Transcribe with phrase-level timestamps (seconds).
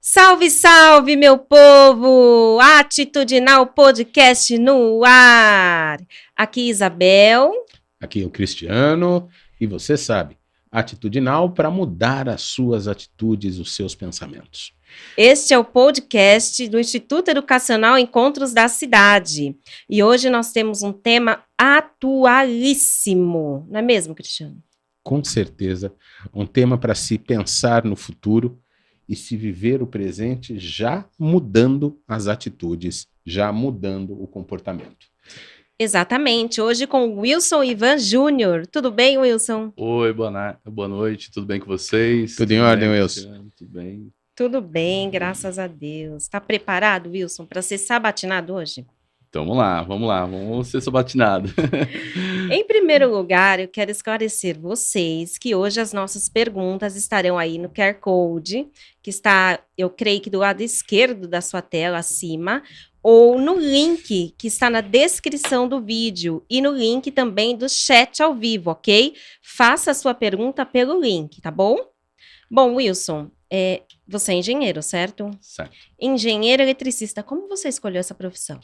[0.00, 2.60] Salve, salve, meu povo!
[2.60, 5.98] Atitudinal Podcast no ar.
[6.36, 7.50] Aqui Isabel.
[8.00, 9.28] Aqui é o Cristiano.
[9.60, 10.38] E você sabe,
[10.70, 14.72] atitudinal para mudar as suas atitudes, os seus pensamentos.
[15.16, 19.56] Este é o podcast do Instituto Educacional Encontros da Cidade.
[19.90, 24.62] E hoje nós temos um tema atualíssimo, não é mesmo, Cristiano?
[25.02, 25.92] Com certeza,
[26.32, 28.62] um tema para se pensar no futuro
[29.08, 35.06] e se viver o presente já mudando as atitudes, já mudando o comportamento.
[35.78, 36.60] Exatamente.
[36.60, 38.66] Hoje com o Wilson Ivan Júnior.
[38.66, 39.72] Tudo bem, Wilson?
[39.76, 41.30] Oi, boa, boa noite.
[41.30, 42.34] Tudo bem com vocês?
[42.34, 43.48] Tudo, em ordem, Wilson?
[43.56, 44.12] Tudo bem.
[44.34, 46.24] Tudo bem, graças a Deus.
[46.24, 48.86] Está preparado, Wilson, para ser sabatinado hoje?
[49.28, 51.50] Então vamos lá, vamos lá, vamos ser sabatinado.
[52.50, 57.68] em primeiro lugar, eu quero esclarecer vocês que hoje as nossas perguntas estarão aí no
[57.68, 58.66] QR Code,
[59.02, 62.62] que está, eu creio que do lado esquerdo da sua tela, acima,
[63.02, 68.22] ou no link que está na descrição do vídeo e no link também do chat
[68.22, 69.14] ao vivo, ok?
[69.42, 71.76] Faça a sua pergunta pelo link, tá bom?
[72.50, 75.30] Bom, Wilson, é, você é engenheiro, certo?
[75.42, 75.76] Certo.
[76.00, 78.58] Engenheiro eletricista, como você escolheu essa profissão?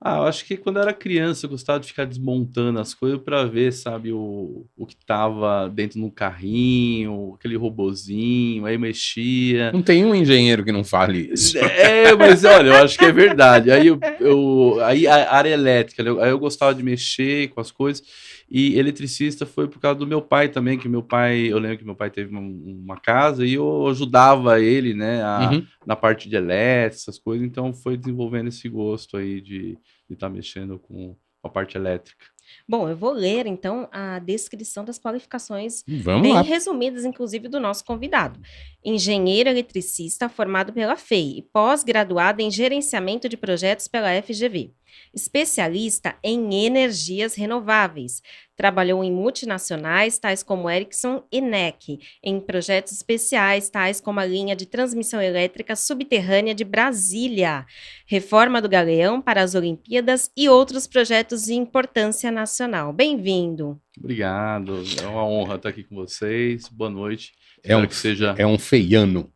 [0.00, 3.18] Ah, eu acho que quando eu era criança eu gostava de ficar desmontando as coisas
[3.18, 9.72] para ver, sabe, o, o que tava dentro no carrinho, aquele robozinho, aí mexia.
[9.72, 11.56] Não tem um engenheiro que não fale isso.
[11.58, 13.70] É, mas olha, eu acho que é verdade.
[13.70, 18.04] Aí, eu, eu aí a área elétrica, aí eu gostava de mexer com as coisas.
[18.50, 21.84] E eletricista foi por causa do meu pai também, que meu pai, eu lembro que
[21.84, 25.66] meu pai teve uma, uma casa e eu ajudava ele, né, a, uhum.
[25.86, 29.78] na parte de elétrica, essas coisas, então foi desenvolvendo esse gosto aí de
[30.08, 32.24] estar tá mexendo com a parte elétrica.
[32.68, 36.42] Bom, eu vou ler então a descrição das qualificações, Vamos bem lá.
[36.42, 38.40] resumidas, inclusive, do nosso convidado.
[38.84, 44.72] Engenheiro eletricista formado pela FEI e pós-graduado em gerenciamento de projetos pela FGV
[45.14, 48.22] especialista em energias renováveis.
[48.56, 54.54] Trabalhou em multinacionais, tais como Ericsson e NEC, em projetos especiais, tais como a linha
[54.54, 57.66] de transmissão elétrica subterrânea de Brasília,
[58.06, 62.92] reforma do Galeão para as Olimpíadas e outros projetos de importância nacional.
[62.92, 63.80] Bem-vindo.
[63.98, 66.68] Obrigado, é uma honra estar aqui com vocês.
[66.68, 67.32] Boa noite.
[67.62, 68.34] É um, que seja...
[68.38, 69.32] é um feiano.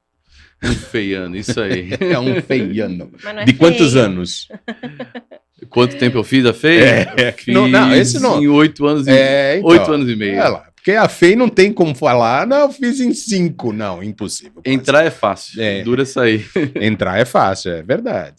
[0.63, 1.91] Um feiano, isso aí.
[2.01, 3.11] é um feiano.
[3.25, 4.05] É de quantos feio.
[4.05, 4.49] anos?
[5.69, 6.81] Quanto tempo eu fiz a FEI?
[6.81, 8.43] É, fiz não, não, esse não.
[8.43, 10.35] Em oito anos, e, é, então, oito anos e meio.
[10.35, 13.73] É lá, porque a FEI não tem como falar, não, eu fiz em cinco.
[13.73, 14.63] Não, impossível.
[14.63, 14.75] Quase.
[14.75, 15.83] Entrar é fácil, é.
[15.83, 16.49] dura sair.
[16.81, 18.37] Entrar é fácil, é verdade.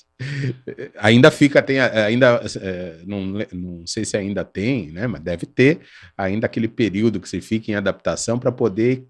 [0.98, 5.80] Ainda fica, tem, ainda, é, não, não sei se ainda tem, né, mas deve ter
[6.18, 9.06] ainda aquele período que você fica em adaptação para poder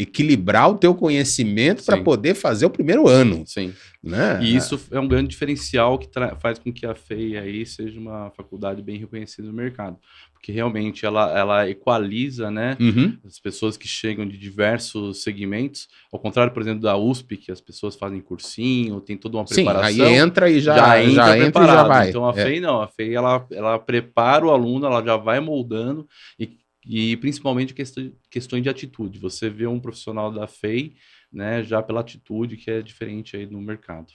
[0.00, 3.44] equilibrar o teu conhecimento para poder fazer o primeiro ano.
[3.46, 3.74] Sim.
[4.02, 4.42] Né?
[4.42, 8.30] E isso é um grande diferencial que faz com que a FEI aí seja uma
[8.30, 9.98] faculdade bem reconhecida no mercado.
[10.32, 13.14] Porque realmente ela, ela equaliza né, uhum.
[13.26, 15.86] as pessoas que chegam de diversos segmentos.
[16.10, 19.92] Ao contrário, por exemplo, da USP, que as pessoas fazem cursinho, tem toda uma preparação.
[19.92, 22.08] Sim, aí entra e já, já entra, já entra e já vai.
[22.08, 22.42] Então a é.
[22.42, 26.08] FEI não, a FEI ela, ela prepara o aluno, ela já vai moldando
[26.38, 26.46] e
[26.92, 29.20] e principalmente questões de atitude.
[29.20, 30.96] Você vê um profissional da FEI,
[31.32, 34.12] né, já pela atitude que é diferente aí no mercado.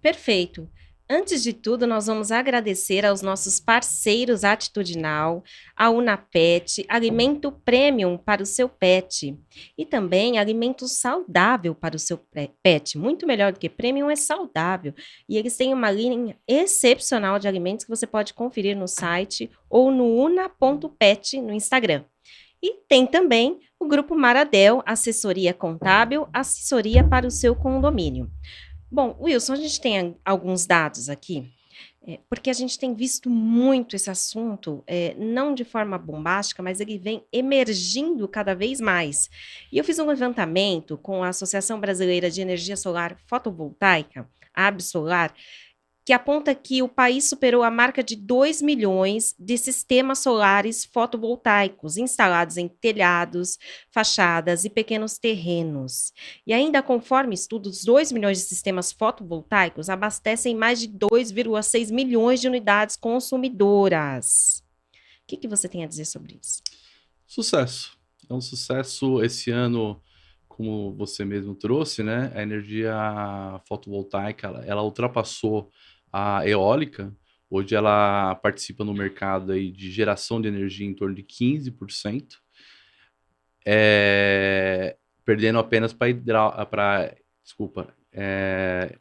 [0.00, 0.70] Perfeito.
[1.08, 5.44] Antes de tudo, nós vamos agradecer aos nossos parceiros Atitudinal,
[5.76, 9.38] a Unapet, alimento premium para o seu pet
[9.76, 12.18] e também alimento saudável para o seu
[12.62, 12.96] pet.
[12.96, 14.94] Muito melhor do que premium é saudável.
[15.28, 19.90] E eles têm uma linha excepcional de alimentos que você pode conferir no site ou
[19.90, 22.02] no una.pet no Instagram.
[22.62, 28.30] E tem também o grupo Maradel, assessoria contábil, assessoria para o seu condomínio.
[28.90, 31.52] Bom, Wilson, a gente tem alguns dados aqui,
[32.06, 36.78] é, porque a gente tem visto muito esse assunto, é, não de forma bombástica, mas
[36.78, 39.30] ele vem emergindo cada vez mais.
[39.72, 45.34] E eu fiz um levantamento com a Associação Brasileira de Energia Solar Fotovoltaica, a Absolar,
[46.04, 51.96] que aponta que o país superou a marca de 2 milhões de sistemas solares fotovoltaicos
[51.96, 53.58] instalados em telhados,
[53.90, 56.12] fachadas e pequenos terrenos.
[56.46, 62.48] E ainda conforme estudos, 2 milhões de sistemas fotovoltaicos abastecem mais de 2,6 milhões de
[62.48, 64.62] unidades consumidoras.
[65.22, 66.62] O que, que você tem a dizer sobre isso?
[67.26, 67.96] Sucesso.
[68.28, 70.02] É um sucesso esse ano
[70.46, 72.30] como você mesmo trouxe, né?
[72.34, 72.94] A energia
[73.66, 75.70] fotovoltaica, ela, ela ultrapassou
[76.16, 77.12] a eólica,
[77.50, 82.36] hoje ela participa no mercado aí de geração de energia em torno de 15%,
[83.66, 88.94] é, perdendo apenas para desculpa, é,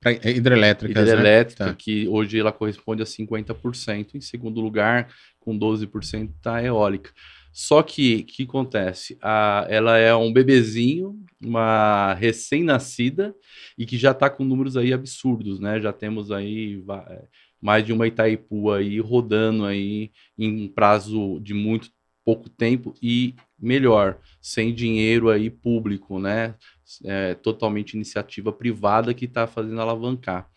[0.00, 1.12] Pra hidrelétricas, né?
[1.12, 1.74] hidrelétrica, Tá.
[1.74, 4.14] que hoje ela corresponde a 50%.
[4.14, 5.08] Em segundo lugar,
[5.40, 7.10] com 12% está eólica.
[7.54, 9.16] Só que o que acontece?
[9.22, 13.32] A, ela é um bebezinho, uma recém-nascida,
[13.78, 15.80] e que já está com números aí absurdos, né?
[15.80, 17.28] Já temos aí é,
[17.62, 21.90] mais de uma Itaipu aí rodando aí em prazo de muito
[22.24, 26.56] pouco tempo e melhor, sem dinheiro aí público, né?
[27.04, 30.50] É, totalmente iniciativa privada que está fazendo alavancar,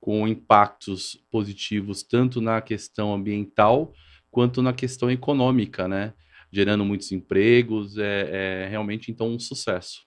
[0.00, 3.92] com impactos positivos tanto na questão ambiental
[4.28, 6.12] quanto na questão econômica, né?
[6.52, 10.02] Gerando muitos empregos, é, é realmente então um sucesso.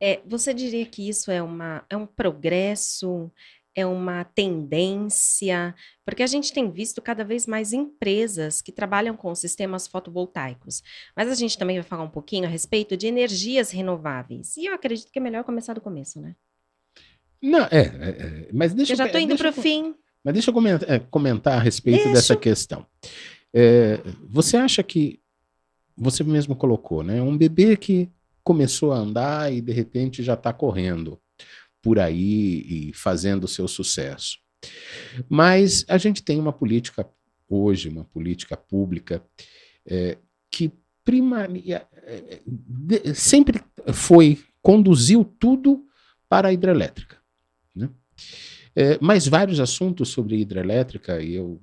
[0.00, 3.30] É, você diria que isso é, uma, é um progresso,
[3.74, 5.74] é uma tendência?
[6.04, 10.82] Porque a gente tem visto cada vez mais empresas que trabalham com sistemas fotovoltaicos.
[11.16, 14.56] Mas a gente também vai falar um pouquinho a respeito de energias renováveis.
[14.56, 16.34] E eu acredito que é melhor começar do começo, né?
[17.42, 19.94] Não, é, é, é, mas deixa Eu já estou indo para o fim.
[20.22, 22.12] Mas deixa eu comentar, é, comentar a respeito Deixa.
[22.12, 22.86] dessa questão.
[23.54, 23.98] É,
[24.28, 25.19] você acha que
[25.96, 27.20] você mesmo colocou, né?
[27.22, 28.08] Um bebê que
[28.42, 31.20] começou a andar e de repente já está correndo
[31.82, 34.38] por aí e fazendo o seu sucesso.
[35.28, 37.08] Mas a gente tem uma política
[37.48, 39.22] hoje, uma política pública
[39.86, 40.18] é,
[40.50, 40.72] que
[41.04, 45.86] primaria, é, de- sempre foi conduziu tudo
[46.28, 47.16] para a hidrelétrica.
[47.74, 47.88] Né?
[48.76, 51.60] É, mas vários assuntos sobre hidrelétrica, e eu,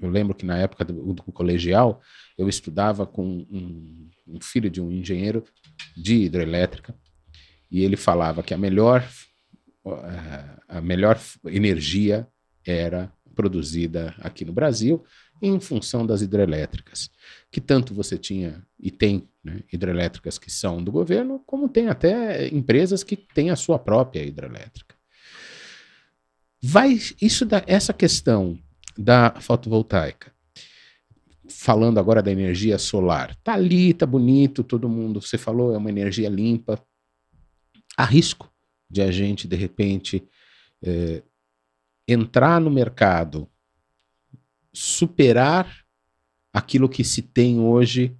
[0.00, 2.00] eu lembro que na época do, do colegial
[2.38, 5.44] eu estudava com um, um filho de um engenheiro
[5.96, 6.94] de hidrelétrica,
[7.70, 9.06] e ele falava que a melhor,
[9.86, 12.28] eh, a melhor energia
[12.66, 15.02] era produzida aqui no Brasil
[15.40, 17.10] em função das hidrelétricas,
[17.50, 22.46] que tanto você tinha e tem né, hidrelétricas que são do governo, como tem até
[22.48, 24.94] empresas que têm a sua própria hidrelétrica.
[26.62, 28.56] Vai isso da essa questão
[28.96, 30.32] da fotovoltaica,
[31.48, 35.90] falando agora da energia solar, tá ali, tá bonito, todo mundo, você falou, é uma
[35.90, 36.82] energia limpa.
[37.96, 38.50] Há risco
[38.90, 40.26] de a gente de repente
[40.82, 41.22] eh,
[42.06, 43.48] entrar no mercado,
[44.72, 45.82] superar
[46.52, 48.16] aquilo que se tem hoje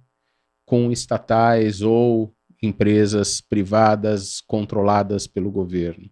[0.65, 6.09] com estatais ou empresas privadas controladas pelo governo.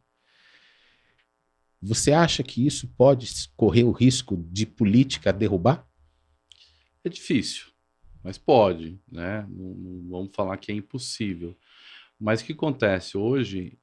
[1.82, 5.88] Você acha que isso pode correr o risco de política derrubar?
[7.04, 7.68] É difícil,
[8.24, 9.48] mas pode, né?
[9.50, 11.58] Não, não vamos falar que é impossível.
[12.20, 13.80] Mas o que acontece hoje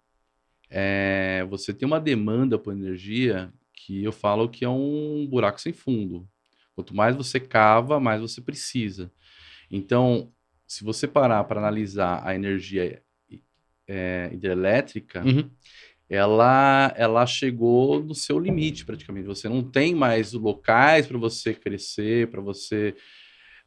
[0.71, 5.73] é você tem uma demanda por energia que eu falo que é um buraco sem
[5.73, 6.29] fundo.
[6.75, 9.11] Quanto mais você cava, mais você precisa.
[9.69, 10.33] Então,
[10.67, 13.03] se você parar para analisar a energia
[13.89, 15.51] é, hidrelétrica, Uhum.
[16.09, 19.27] Ela, ela chegou no seu limite praticamente.
[19.27, 22.95] Você não tem mais locais para você crescer, para você.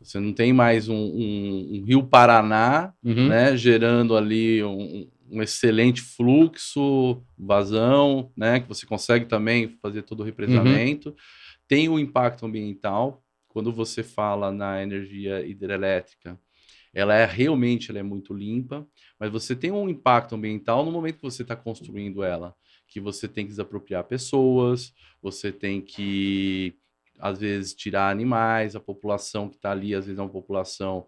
[0.02, 3.28] Você não tem mais um, um- um rio Paraná, Uhum.
[3.28, 10.22] né, gerando ali um, um excelente fluxo, vazão, né, que você consegue também fazer todo
[10.22, 11.16] o represamento.
[11.68, 13.24] Tem o impacto ambiental.
[13.48, 16.40] Quando você fala na energia hidrelétrica,
[16.94, 18.88] ela é realmente ela é muito limpa,
[19.20, 22.54] mas você tem um impacto ambiental no momento que você está construindo ela,
[22.88, 26.76] que você tem que desapropriar pessoas, você tem que
[27.20, 31.06] às vezes tirar animais, a população que está ali às vezes é uma população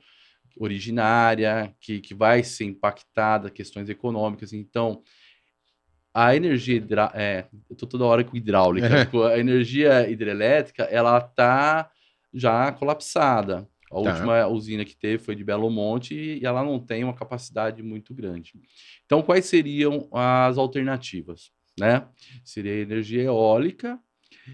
[0.55, 4.53] originária, que, que vai ser impactada, questões econômicas.
[4.53, 5.01] Então,
[6.13, 7.11] a energia hidra...
[7.15, 11.89] é, eu tô toda hora com hidráulica, a energia hidrelétrica, ela tá
[12.31, 13.67] já colapsada.
[13.95, 14.09] A Tá.
[14.11, 18.13] última usina que teve foi de Belo Monte e ela não tem uma capacidade muito
[18.13, 18.53] grande.
[19.05, 21.51] Então, quais seriam as alternativas?
[21.79, 22.07] Né?
[22.43, 23.99] Seria a energia eólica,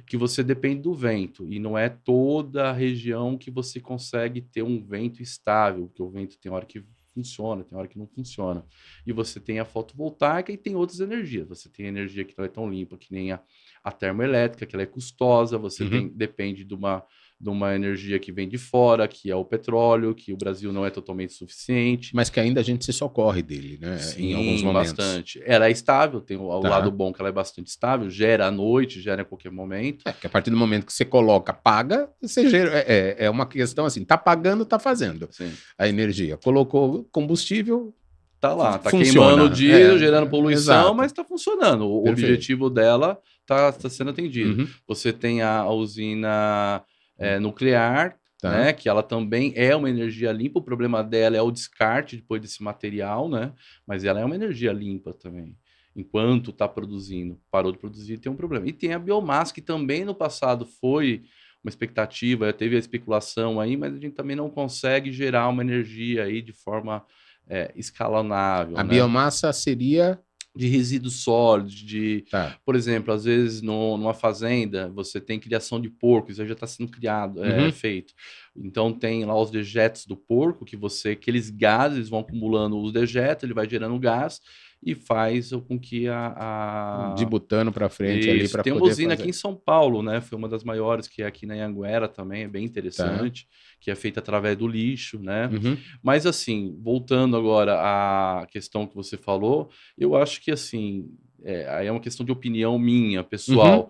[0.06, 4.62] que você depende do vento, e não é toda a região que você consegue ter
[4.62, 8.64] um vento estável, porque o vento tem hora que funciona, tem hora que não funciona.
[9.06, 11.48] E você tem a fotovoltaica e tem outras energias.
[11.48, 13.42] Você tem energia que não é tão limpa que nem a,
[13.84, 15.90] a termoelétrica, que ela é custosa, você Uhum.
[15.90, 17.04] tem, depende de uma,
[17.42, 20.86] de uma energia que vem de fora, que é o petróleo, que o Brasil não
[20.86, 22.14] é totalmente suficiente.
[22.14, 23.98] Mas que ainda a gente se socorre dele, né?
[24.18, 24.92] em alguns Sim, momentos.
[24.94, 25.42] bastante.
[25.46, 26.68] Ela é estável, tem o, o Tá.
[26.70, 30.04] lado bom que ela é bastante estável, gera à noite, gera a qualquer momento.
[30.06, 33.30] É, que a partir do momento que você coloca, paga, você gera, é, é- é
[33.30, 35.54] uma questão assim, tá pagando, tá fazendo Sim.
[35.78, 36.36] a energia.
[36.36, 37.94] Colocou combustível,
[38.42, 40.96] Tá lá, tá Funciona, queimando diesel, é, gerando poluição, exato.
[40.96, 41.84] mas tá funcionando.
[41.86, 42.26] O Perfeito.
[42.32, 44.62] objetivo dela tá, tá sendo atendido.
[44.62, 46.82] uhum, Você tem a, a usina
[47.20, 48.52] é, nuclear, tá.
[48.52, 48.74] né?
[48.74, 50.60] Que ela também é uma energia limpa.
[50.60, 53.54] O problema dela é o descarte depois desse material, né?
[53.86, 55.56] Mas ela é uma energia limpa também.
[55.96, 57.40] enquanto está produzindo.
[57.52, 58.68] Parou de produzir, tem um problema.
[58.68, 61.24] E tem a biomassa, que também no passado foi
[61.64, 66.24] uma expectativa, teve a especulação aí, mas a gente também não consegue gerar uma energia
[66.24, 67.06] aí de forma
[67.50, 68.78] é, escalonável.
[68.78, 68.90] A né?
[68.90, 70.20] biomassa seria.
[70.56, 72.58] De resíduos sólidos, de, Tá.
[72.66, 76.68] por exemplo, às vezes no- numa fazenda você tem criação de porco, isso já está
[76.68, 77.72] sendo criado, é, Uhum.
[77.72, 78.14] feito.
[78.56, 83.44] Então tem lá os dejetos do porco que você, aqueles gases vão acumulando os dejetos,
[83.44, 84.42] ele vai gerando gás
[84.82, 88.82] e faz com que a, a- De butano para frente ali Isso, para tem uma
[88.82, 89.22] usina fazer.
[89.24, 90.22] aqui em São Paulo, né?
[90.22, 92.70] Foi uma das maiores que é aqui na Anguera também, é bem Tá.
[92.70, 93.48] interessante,
[93.82, 95.48] que é feita através do lixo, né?
[95.48, 95.78] Uhum.
[96.02, 101.10] Mas assim, voltando agora à questão que você falou, eu acho que assim,
[101.44, 103.90] é, aí é uma questão de opinião minha, pessoal.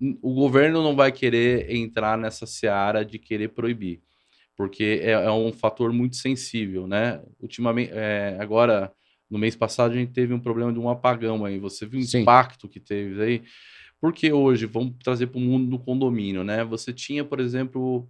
[0.00, 0.18] Uhum.
[0.22, 4.00] O governo não vai querer entrar nessa seara de querer proibir,
[4.56, 7.22] porque é, é um fator muito sensível, né?
[7.40, 8.90] Ultimamente, é, agora,
[9.30, 11.58] no mês passado, a gente teve um problema de um apagão aí.
[11.58, 12.20] Você viu o Sim.
[12.22, 13.42] impacto que teve aí?
[14.00, 16.62] Porque hoje, vamos trazer para o mundo do condomínio, né?
[16.64, 18.08] Você tinha, por exemplo,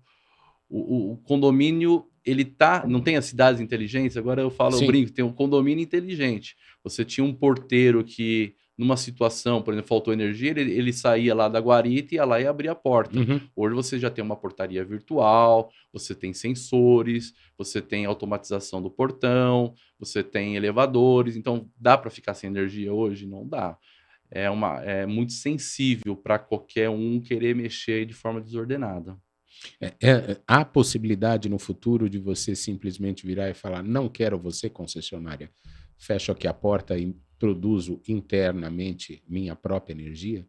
[0.68, 4.82] o, o- o condomínio, ele tá, não tem as cidades inteligentes, agora eu falo, Sim.
[4.82, 6.56] eu brinco, tem um condomínio inteligente.
[6.82, 11.48] Você tinha um porteiro que, numa situação, por exemplo, faltou energia, ele, ele saía lá
[11.48, 13.18] da guarita e ia lá e abria a porta.
[13.18, 13.40] Uhum.
[13.56, 19.74] Hoje você já tem uma portaria virtual, você tem sensores, você tem automatização do portão,
[19.98, 23.26] você tem elevadores, então dá para ficar sem energia hoje?
[23.26, 23.78] Não dá.
[24.30, 29.16] É, uma, é muito sensível para qualquer um querer mexer de forma desordenada.
[29.80, 34.68] É, é, há possibilidade no futuro de você simplesmente virar e falar: não quero você,
[34.68, 35.50] concessionária,
[35.96, 40.46] fecho aqui a porta e produzo internamente minha própria energia?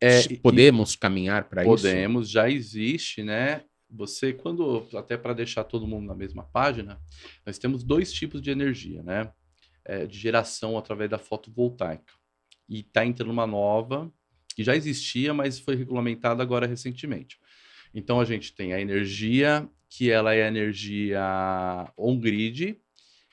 [0.00, 1.70] É, Podemos caminhar para isso?
[1.70, 3.62] Podemos, já existe, né?
[3.88, 7.00] Você, quando, até para deixar todo mundo na mesma página,
[7.46, 9.30] nós temos dois tipos de energia, né?
[9.84, 12.12] É, de geração através da fotovoltaica.
[12.68, 14.12] E está entrando uma nova,
[14.54, 17.38] que já existia, mas foi regulamentada agora recentemente.
[17.94, 21.22] Então a gente tem a energia, que ela é a energia
[21.96, 22.80] on-grid,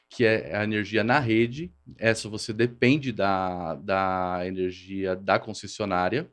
[0.09, 1.71] que é a energia na rede.
[1.97, 6.29] Essa você depende da, da energia da concessionária.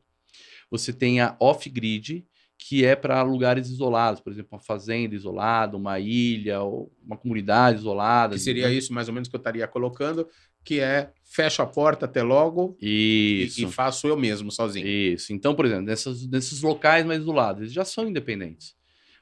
[0.69, 2.25] Você tem a off-grid,
[2.57, 7.79] que é para lugares isolados, por exemplo, uma fazenda isolada, uma ilha, ou uma comunidade
[7.79, 8.35] isolada.
[8.35, 10.27] Que seria isso mais ou menos que eu estaria colocando,
[10.63, 14.87] que é fecho a porta até logo e, e faço eu mesmo, sozinho.
[14.87, 15.31] Isso.
[15.31, 18.75] Então, por exemplo, nessas, nesses locais mais isolados, eles já são independentes.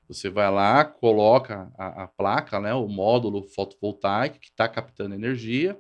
[0.08, 5.80] Você vai lá, coloca a, a placa, né, o módulo fotovoltaico que está captando energia.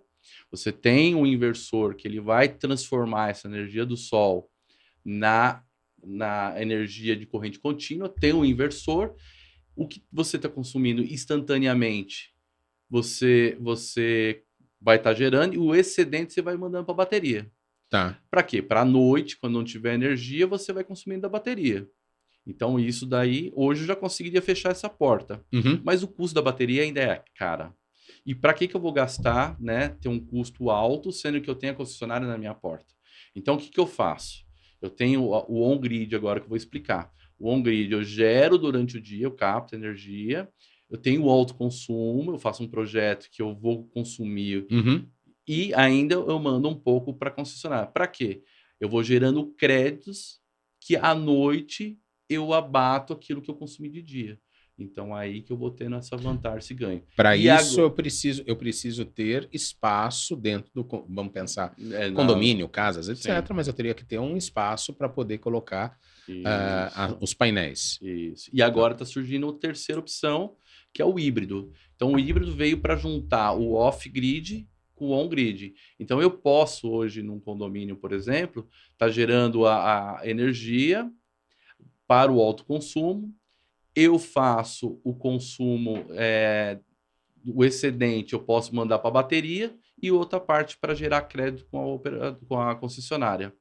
[0.50, 4.50] Você tem um inversor que ele vai transformar essa energia do sol
[5.03, 5.63] na,
[6.03, 8.10] na energia de corrente contínua.
[8.10, 9.15] Tem um inversor.
[9.75, 12.34] O que você está consumindo instantaneamente,
[12.89, 14.41] você, você
[14.79, 17.51] vai estar gerando e o excedente você vai mandando para a bateria.
[17.89, 18.20] Tá.
[18.29, 18.62] Para quê?
[18.62, 21.88] Para a noite, quando não tiver energia, você vai consumindo da bateria.
[22.48, 25.44] Então, isso daí, hoje eu já conseguiria fechar essa porta.
[25.54, 25.82] Uhum.
[25.84, 27.74] Mas o custo da bateria ainda é cara.
[28.25, 29.90] E para que, que eu vou gastar, né?
[29.90, 32.94] Ter um custo alto, sendo que eu tenho a concessionária na minha porta?
[33.36, 34.44] Então, o que, que eu faço?
[34.82, 37.12] Eu tenho o on-grid agora que eu vou explicar.
[37.40, 40.48] O on-grid eu gero durante o dia, eu capto energia.
[40.90, 45.06] Eu tenho o autoconsumo, eu faço um projeto que eu vou consumir Uhum.
[45.48, 47.88] e ainda eu mando um pouco para concessionária.
[47.88, 48.44] Para quê?
[48.80, 50.40] Eu vou gerando créditos
[50.80, 51.98] que à noite
[52.29, 54.39] eu abato aquilo que eu consumi de dia.
[54.77, 57.01] Então aí que eu vou tendo essa vantagem, esse ganho.
[57.15, 62.67] Para isso agora- eu preciso eu preciso ter espaço dentro do vamos pensar É, condomínio,
[62.67, 63.48] casas, etc.
[63.48, 63.53] Sim.
[63.53, 65.98] Mas eu teria que ter um espaço para poder colocar
[66.94, 67.98] a- os painéis.
[68.01, 68.50] isso.
[68.51, 70.58] E agora está surgindo a terceira opção,
[70.94, 71.72] que é o híbrido.
[71.96, 75.74] Então o híbrido veio para juntar o off-grid com o on-grid.
[75.98, 81.10] Então eu posso hoje num condomínio, por exemplo, estar gerando a, a energia
[82.08, 83.34] para o autoconsumo,
[83.96, 86.80] eu faço o consumo, é,
[87.46, 91.80] o excedente eu posso mandar para a bateria e outra parte para gerar crédito com
[91.80, 93.54] a, opera- com a concessionária.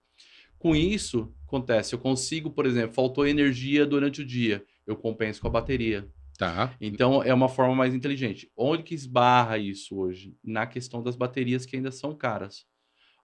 [0.59, 5.47] Com isso, acontece, eu consigo, por exemplo, faltou energia durante o dia, eu compenso com
[5.49, 6.09] a bateria.
[6.39, 6.75] Tá.
[6.81, 8.51] Então, é uma forma mais inteligente.
[8.57, 10.37] Onde que esbarra isso hoje?
[10.43, 12.67] Na questão das baterias que ainda são caras.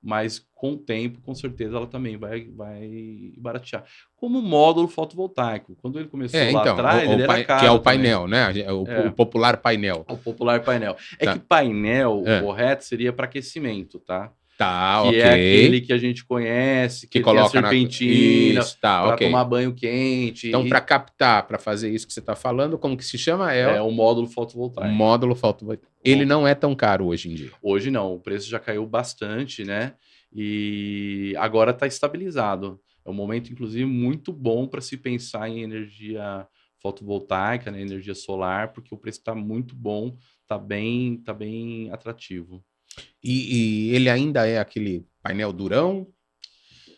[0.02, 3.85] Mas com o tempo, com certeza, ela também vai, vai baratear.
[4.16, 5.76] Como o módulo fotovoltaico.
[5.76, 7.71] Quando ele começou É, lá então, atrás, o- o ele pai- era caro que é
[7.71, 7.85] o também.
[7.85, 8.49] painel, né?
[8.73, 9.09] O, É.
[9.09, 10.04] o popular painel.
[10.09, 10.97] O popular painel.
[11.19, 11.33] É Tá.
[11.35, 12.38] que painel, É.
[12.40, 14.33] o correto, seria para aquecimento, tá?
[14.61, 15.21] Tá, que ok.
[15.23, 18.61] é aquele que a gente conhece, que, que coloca tem a serpentina, na...
[18.61, 19.26] Isso, tá, para ok.
[19.26, 20.49] tomar banho quente.
[20.49, 23.55] Então, para captar, para fazer isso que você está falando, como que se chama?
[23.55, 24.93] É, é o o módulo fotovoltaico.
[24.93, 25.90] módulo fotovoltaico.
[26.05, 27.50] Ele não é tão caro hoje em dia.
[27.62, 29.95] Hoje não, o preço já caiu bastante, né?
[30.31, 32.79] E agora está estabilizado.
[33.02, 36.47] É um momento, inclusive, muito bom para se pensar em energia
[36.83, 42.62] fotovoltaica, né, energia solar, porque o preço está muito bom, está bem, tá bem atrativo.
[43.23, 46.06] E, e, ele ainda é aquele painel durão?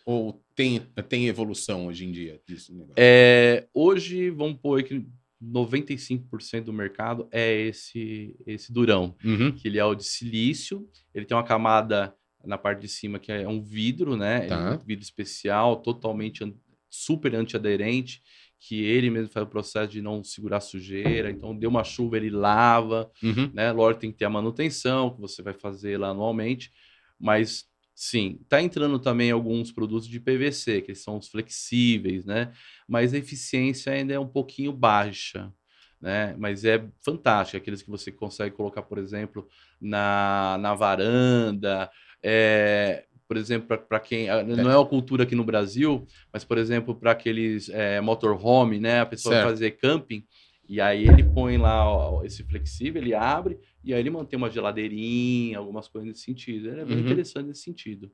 [0.05, 2.73] Ou tem, tem evolução hoje em dia disso?
[2.95, 5.05] É, hoje, vamos pôr que
[5.41, 9.51] 95% do mercado é esse, esse durão, uhum.
[9.51, 13.31] que ele é o de silício, ele tem uma camada na parte de cima que
[13.31, 14.41] é um vidro, né?
[14.41, 14.71] Tá.
[14.71, 16.43] É um vidro especial, totalmente
[16.89, 18.21] super antiaderente,
[18.65, 21.29] que ele mesmo faz o processo de não segurar sujeira.
[21.29, 23.51] Então, deu uma chuva, ele lava, uhum.
[23.53, 23.73] né?
[23.73, 26.71] Lógico, tem que ter a manutenção, que você vai fazer lá anualmente.
[27.19, 32.53] Mas, sim, tá entrando também alguns produtos de PVC, que são os flexíveis, né?
[32.87, 35.51] Mas a eficiência ainda é um pouquinho baixa.
[35.99, 36.33] Né?
[36.37, 39.45] Mas é fantástico, aqueles que você consegue colocar, por exemplo,
[39.79, 41.89] na, na varanda,
[42.21, 44.29] é, por exemplo, para quem.
[44.29, 48.79] Ah, não é uma cultura aqui no Brasil, mas, por exemplo, para aqueles é, motorhome,
[48.79, 49.01] né?
[49.01, 49.49] A pessoa certo.
[49.49, 50.25] fazer camping,
[50.67, 54.49] e aí ele põe lá ó, esse flexível, ele abre, e aí ele mantém uma
[54.49, 56.69] geladeirinha, algumas coisas nesse sentido.
[56.69, 57.03] É bem uhum.
[57.03, 58.11] interessante nesse sentido.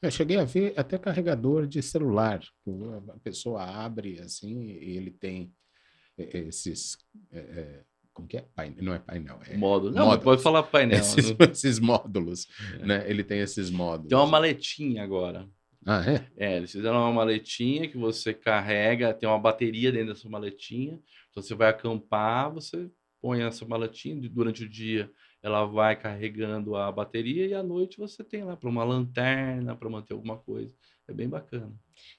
[0.00, 2.40] Eu cheguei a ver até carregador de celular.
[3.08, 5.52] A pessoa abre assim e ele tem
[6.16, 6.96] é, esses.
[7.32, 7.84] É, é
[8.18, 8.44] como que é?
[8.56, 9.38] Painel, não é painel.
[9.48, 9.94] É módulo.
[9.94, 10.24] Não, módulos.
[10.24, 10.98] pode falar painel.
[10.98, 12.84] Esses, esses módulos, é.
[12.84, 13.04] né?
[13.08, 14.08] Ele tem esses módulos.
[14.08, 15.48] Tem uma maletinha agora.
[15.86, 16.26] Ah, é?
[16.36, 20.98] É, eles fizeram uma maletinha que você carrega, tem uma bateria dentro dessa maletinha.
[21.30, 22.90] Então você vai acampar, você
[23.22, 25.08] põe essa maletinha durante o dia,
[25.40, 29.88] ela vai carregando a bateria e à noite você tem lá para uma lanterna, para
[29.88, 30.74] manter alguma coisa.
[31.06, 31.72] É bem bacana.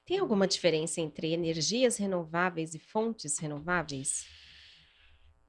[0.06, 4.40] Tem alguma diferença entre energias renováveis e fontes renováveis?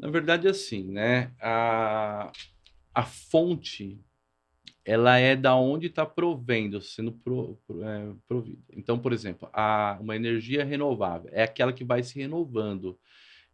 [0.01, 1.31] Na verdade, assim, né?
[1.39, 2.33] A,
[2.95, 4.01] a fonte,
[4.83, 8.63] ela é da onde está provendo, sendo pro, pro, é, provida.
[8.73, 12.99] Então, por exemplo, a, uma energia renovável é aquela que vai se renovando.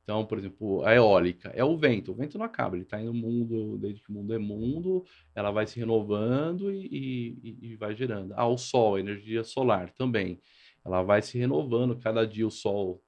[0.04, 2.12] Então, por exemplo, a eólica é o vento.
[2.12, 5.04] O vento não acaba, ele está no mundo, desde que o mundo é mundo,
[5.34, 8.32] ela vai se renovando e, e, e vai gerando.
[8.36, 10.40] Ah, o sol, a energia solar também.
[10.84, 13.02] Ela vai se renovando, cada dia o sol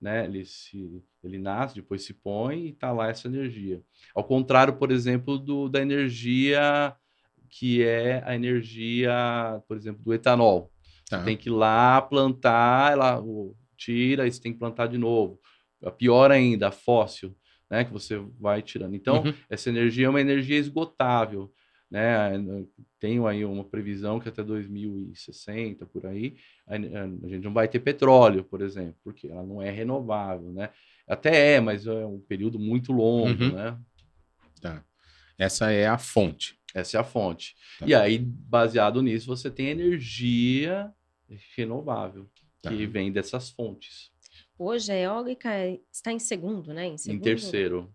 [0.00, 0.24] né?
[0.24, 3.82] Ele, se, ele nasce, depois se põe e está lá essa energia.
[4.14, 6.94] Ao contrário, por exemplo, do, da energia
[7.50, 10.70] que é a energia, por exemplo, do etanol.
[11.08, 11.18] Tá.
[11.18, 13.22] Você tem que ir lá plantar, ela
[13.76, 15.40] tira e você tem que plantar de novo.
[15.96, 17.34] Pior ainda, a fóssil,
[17.70, 17.84] né?
[17.84, 18.94] Que você vai tirando.
[18.94, 19.32] Então, uhum.
[19.48, 21.52] essa energia é uma energia esgotável
[21.90, 22.32] né?
[22.98, 28.44] Tenho aí uma previsão que até 2060 por aí a, gente não vai ter petróleo,
[28.44, 30.70] por exemplo, porque ela não é renovável, né?
[31.06, 33.52] Até é, mas é um período muito longo, uhum.
[33.52, 33.78] né?
[34.60, 34.84] Tá.
[35.38, 36.58] Essa é a fonte.
[36.74, 37.56] Essa é a fonte.
[37.78, 37.86] Tá.
[37.86, 40.92] E aí, baseado nisso, você tem energia
[41.56, 42.28] renovável
[42.60, 42.70] tá.
[42.70, 44.10] que vem dessas fontes.
[44.58, 45.50] Hoje a eólica
[45.92, 46.86] está em segundo, né?
[46.86, 47.20] Em, segundo...
[47.20, 47.94] em terceiro.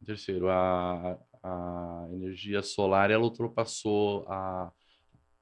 [0.00, 0.48] Em terceiro.
[0.50, 4.72] A, a energia solar ela ultrapassou a,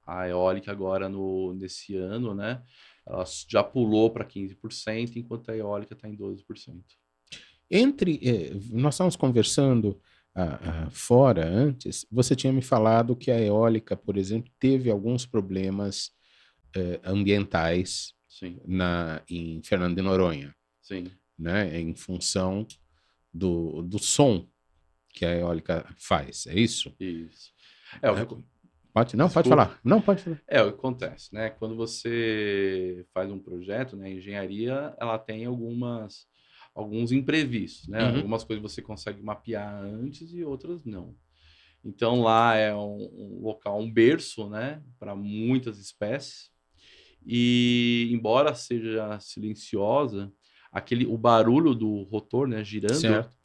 [0.06, 2.62] a eólica agora no, nesse ano, né?
[3.06, 6.44] Ela já pulou para 15%, enquanto a eólica está em 12%.
[7.70, 8.20] Entre.
[8.22, 10.00] Eh, nós estávamos conversando
[10.34, 15.26] ah, ah, fora antes, você tinha me falado que a eólica, por exemplo, teve alguns
[15.26, 16.12] problemas
[16.74, 18.14] eh, ambientais
[18.66, 20.54] Na, em Fernando de Noronha.
[20.80, 21.10] Sim.
[21.38, 22.66] Né, em função
[23.32, 24.46] do, do som
[25.12, 26.94] que a eólica faz, é isso?
[26.98, 27.52] Isso.
[28.00, 28.26] É, o é,
[28.92, 29.78] Pode, não, pode falar.
[29.84, 30.42] Não, pode falar.
[30.48, 31.50] É, o que acontece, né?
[31.50, 34.08] Quando você faz um projeto, né?
[34.08, 36.26] A engenharia, ela tem algumas,
[36.74, 38.02] alguns imprevistos, né?
[38.02, 38.16] Uhum.
[38.16, 41.14] Algumas coisas você consegue mapear antes e outras não.
[41.84, 44.82] Então, lá é um, um local, um berço, né?
[44.98, 46.50] Para muitas espécies.
[47.24, 50.32] E, embora seja silenciosa,
[50.72, 52.64] aquele, o barulho do rotor, né?
[52.64, 53.00] Girando...
[53.00, 53.39] Certo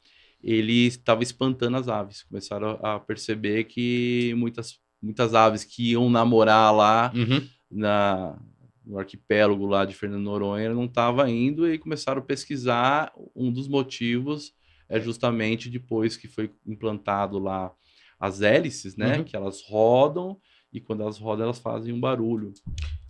[0.45, 2.21] ele estava espantando as aves.
[2.21, 7.49] Começaram a perceber que muitas, muitas aves que iam namorar lá uhum.
[7.71, 8.39] na,
[8.85, 13.11] no arquipélago lá de Fernando Noronha não estavam indo e começaram a pesquisar.
[13.35, 14.53] Um dos motivos
[14.87, 17.73] é justamente depois que foi implantado lá
[18.19, 19.17] as hélices, né?
[19.17, 19.23] Uhum.
[19.23, 20.39] Que elas rodam
[20.71, 22.53] e quando elas rodam elas fazem um barulho.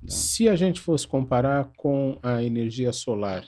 [0.02, 0.08] Né?
[0.08, 3.46] Se a gente fosse comparar com a energia solar,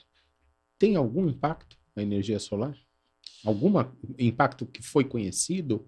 [0.78, 2.76] tem algum impacto a energia solar?
[3.44, 3.72] Algum
[4.18, 5.86] impacto que foi conhecido?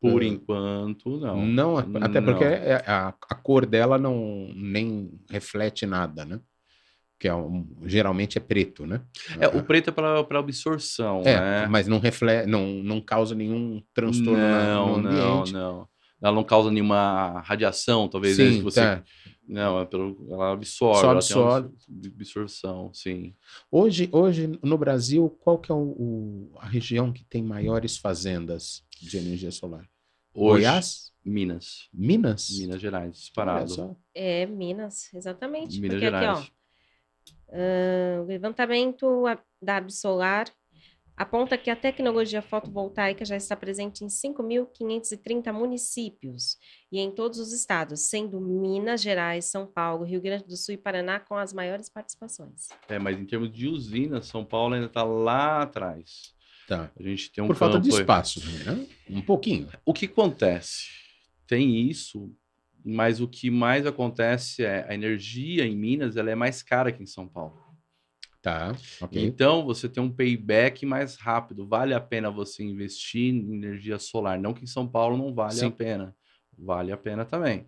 [0.00, 1.46] Por uh, enquanto, não.
[1.46, 2.32] Não, até não.
[2.32, 6.40] porque é, a, a, cor dela não nem reflete nada, né?
[7.18, 9.00] Que é um, geralmente é preto, né?
[9.40, 11.66] É, o preto é para absorção, é, né?
[11.68, 15.52] Mas não reflete, não, não causa nenhum transtorno não, no ambiente.
[15.54, 15.88] Não, não.
[16.24, 18.36] Ela não causa nenhuma radiação, talvez.
[18.36, 19.04] Sim, né, se você, tá.
[19.46, 21.00] Não, é pelo, ela absorve.
[21.00, 21.76] Só ela tem uma absorve.
[22.16, 23.34] absorção, sim.
[23.70, 28.82] Hoje, hoje, no Brasil, qual que é o, o- a região que tem maiores fazendas
[29.02, 29.86] de energia solar?
[30.34, 31.12] Hoje, Goiás?
[31.22, 31.88] Minas.
[31.92, 32.48] Minas?
[32.58, 33.96] Minas Gerais, disparado.
[34.14, 35.78] É, Minas, exatamente.
[35.80, 36.38] Minas porque Gerais.
[36.38, 36.54] aqui, ó,
[37.52, 39.24] ah, o levantamento
[39.60, 40.46] da Absolar
[41.16, 46.56] aponta que a tecnologia fotovoltaica já está presente em 5.530 municípios
[46.90, 50.78] e em todos os estados, sendo Minas Gerais, São Paulo, Rio Grande do Sul e
[50.78, 52.68] Paraná com as maiores participações.
[52.88, 56.34] É, mas em termos de usina, São Paulo ainda está lá atrás.
[56.66, 56.90] Tá.
[56.98, 58.86] A gente tem um Por falta de campo espaço, né?
[59.10, 59.68] Um pouquinho.
[59.84, 60.88] O que acontece?
[61.46, 62.34] Tem isso,
[62.84, 67.02] mas o que mais acontece é a energia em Minas ela é mais cara que
[67.02, 67.63] em São Paulo.
[68.44, 69.24] Tá, ok.
[69.24, 71.66] Então você tem um payback mais rápido.
[71.66, 74.38] Vale a pena você investir em energia solar.
[74.38, 75.66] Não que em São Paulo não vale Sim.
[75.68, 76.14] a pena.
[76.58, 77.66] Vale a pena também.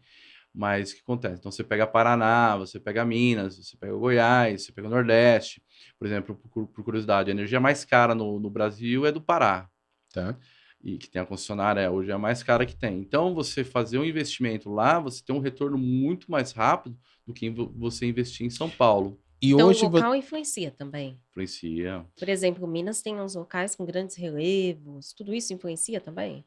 [0.54, 1.38] Mas o que acontece?
[1.40, 5.62] Então você pega Paraná, você pega Minas, você pega Goiás, você pega Nordeste.
[5.98, 9.68] Por exemplo, por, por curiosidade, a energia mais cara no, no Brasil é do Pará
[10.12, 10.38] Tá.
[10.82, 12.98] e que tem a concessionária hoje é a mais cara que tem.
[12.98, 17.48] Então, você fazer um investimento lá, você tem um retorno muito mais rápido do que
[17.50, 19.18] vo- você investir em São Paulo.
[19.46, 21.20] E Então, hoje o vo- local influencia também.
[21.30, 22.04] Influencia.
[22.18, 26.44] Por exemplo, Minas tem uns locais com grandes relevos, tudo isso influencia também?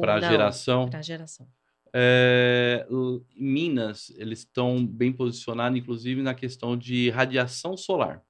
[0.00, 0.28] Para não?
[0.28, 1.46] geração, Para geração.
[1.92, 2.86] é,
[3.36, 8.22] Minas, eles estão bem posicionados, inclusive, na questão de radiação solar.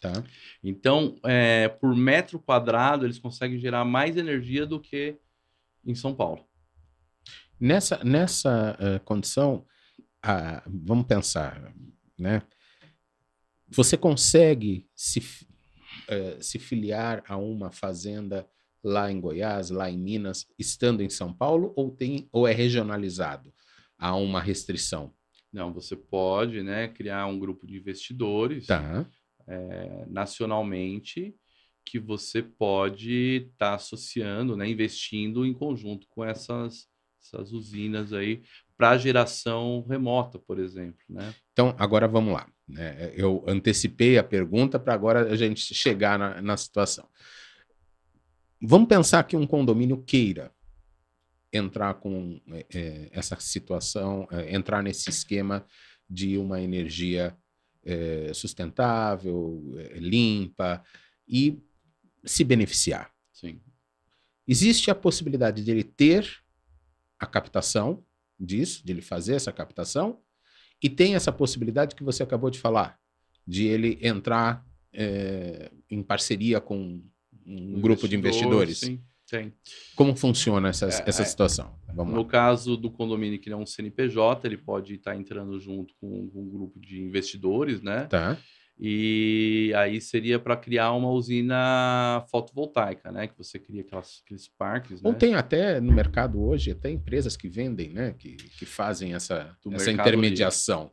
[0.00, 0.22] Tá.
[0.62, 5.16] Então, é, por metro quadrado, eles conseguem gerar mais energia do que
[5.84, 6.46] em São Paulo.
[7.58, 9.64] Nessa, nessa eh, condição,
[10.22, 11.72] ah, vamos pensar,
[12.18, 12.42] né?
[13.68, 15.22] Você consegue se,
[16.08, 18.46] eh, se filiar a uma fazenda
[18.82, 23.52] lá em Goiás, lá em Minas, estando em São Paulo, ou, tem, ou é regionalizado?
[23.98, 25.14] Há uma restrição?
[25.52, 29.08] Não, você pode né, criar um grupo de investidores Tá,
[29.46, 31.34] é, nacionalmente
[31.86, 36.88] que você pode estar associando, né, investindo em conjunto com essas,
[37.22, 38.42] essas usinas aí
[38.76, 41.34] para geração remota, por exemplo, né?
[41.52, 42.48] Então, agora vamos lá.
[42.66, 43.12] Né?
[43.14, 47.08] Eu antecipei a pergunta para agora a gente chegar na, na situação.
[48.60, 50.52] Vamos pensar que um condomínio queira
[51.52, 55.64] entrar com eh, eh, essa situação, eh, entrar nesse esquema
[56.08, 57.36] de uma energia
[57.84, 60.82] eh, sustentável, eh, limpa
[61.28, 61.62] e
[62.24, 63.12] se beneficiar.
[63.32, 63.60] Sim.
[64.48, 66.42] Existe a possibilidade de ele ter
[67.18, 68.04] a captação
[68.40, 70.22] disso, de ele fazer essa captação,
[70.84, 72.98] e tem essa possibilidade que você acabou de falar,
[73.46, 77.02] de ele entrar eh, em parceria com
[77.46, 78.80] um grupo de investidores.
[78.80, 79.52] Sim, tem.
[79.96, 81.24] Como funciona essa, É, essa é.
[81.24, 81.74] situação?
[81.94, 82.28] Vamos No lá.
[82.28, 86.42] caso do condomínio que não é um CNPJ, ele pode estar entrando junto com, com
[86.42, 88.04] um grupo de investidores, né?
[88.06, 88.36] Tá,
[88.78, 93.28] E aí seria para criar uma usina fotovoltaica, né?
[93.28, 95.08] Que você cria aquelas, aqueles parques, né?
[95.08, 98.14] Ou tem até no mercado hoje, até empresas que vendem, né?
[98.18, 100.90] Que, que fazem essa, Do essa intermediação,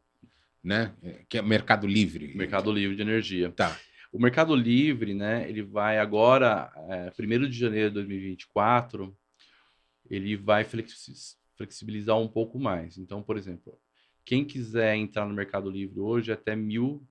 [0.63, 0.93] né?
[1.01, 2.35] eh, Que é mercado livre.
[2.35, 3.51] Mercado Livre de Energia.
[3.51, 3.75] Tá,
[4.13, 9.17] O Mercado Livre, né, ele vai agora, é, 1 de janeiro de 2024,
[10.09, 12.97] ele vai flexi- flexibilizar um pouco mais.
[12.97, 13.79] Então, por exemplo,
[14.23, 17.03] quem quiser entrar no Mercado Livre hoje até mil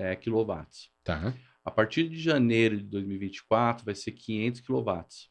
[0.00, 0.90] é, quilowatts.
[1.04, 1.34] tá,
[1.64, 5.30] A partir de janeiro de 2024 vai ser 500 quilowatts,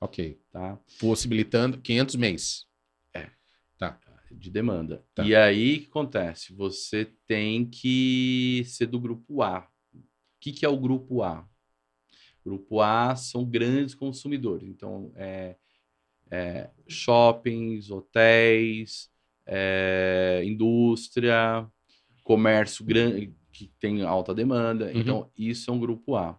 [0.00, 0.40] ok.
[0.52, 0.78] tá?
[1.00, 2.66] Possibilitando 500 mês.
[4.30, 5.04] De demanda.
[5.14, 5.24] Tá.
[5.24, 6.52] E aí, o que acontece?
[6.54, 9.68] Você tem que ser do grupo A.
[9.92, 10.00] O
[10.40, 11.48] que, que é o grupo A?
[12.44, 14.68] Grupo A são grandes consumidores.
[14.68, 15.56] Então, é,
[16.30, 19.10] é, shoppings, hotéis,
[19.44, 21.68] é, indústria,
[22.22, 24.86] comércio grande que tem alta demanda.
[24.86, 25.00] Uhum.
[25.00, 26.38] Então, isso é um grupo A.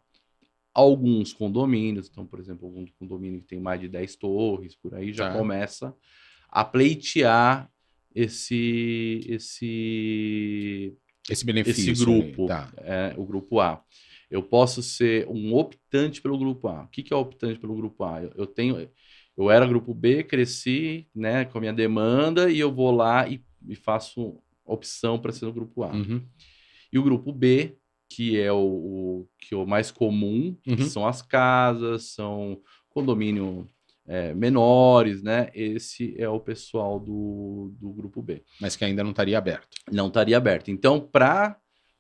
[0.74, 5.12] Alguns condomínios, então, por exemplo, algum condomínio que tem mais de 10 torres, por aí,
[5.12, 5.38] já Tá.
[5.38, 5.96] começa
[6.50, 7.70] a pleitear
[8.14, 10.94] esse, esse
[11.30, 11.92] Esse benefício.
[11.92, 12.72] esse grupo, aí, Tá.
[12.78, 13.84] é, o grupo A.
[14.30, 16.84] Eu posso ser um optante pelo grupo A.
[16.84, 18.22] O que, que é optante pelo grupo A?
[18.22, 18.90] Eu, eu tenho,
[19.36, 23.42] eu era grupo B, cresci, né, com a minha demanda e eu vou lá e,
[23.68, 25.92] e faço opção para ser no grupo A.
[25.94, 26.22] Uhum.
[26.92, 27.78] E o grupo B,
[28.10, 30.90] que é o, o- que é o mais comum, que Uhum.
[30.90, 33.68] são as casas, são condomínio
[34.10, 35.50] é, menores, né?
[35.54, 39.68] Esse é o pessoal do, do grupo B Mas que ainda não estaria aberto.
[39.92, 40.72] não estaria aberto.
[40.72, 41.58] Então, para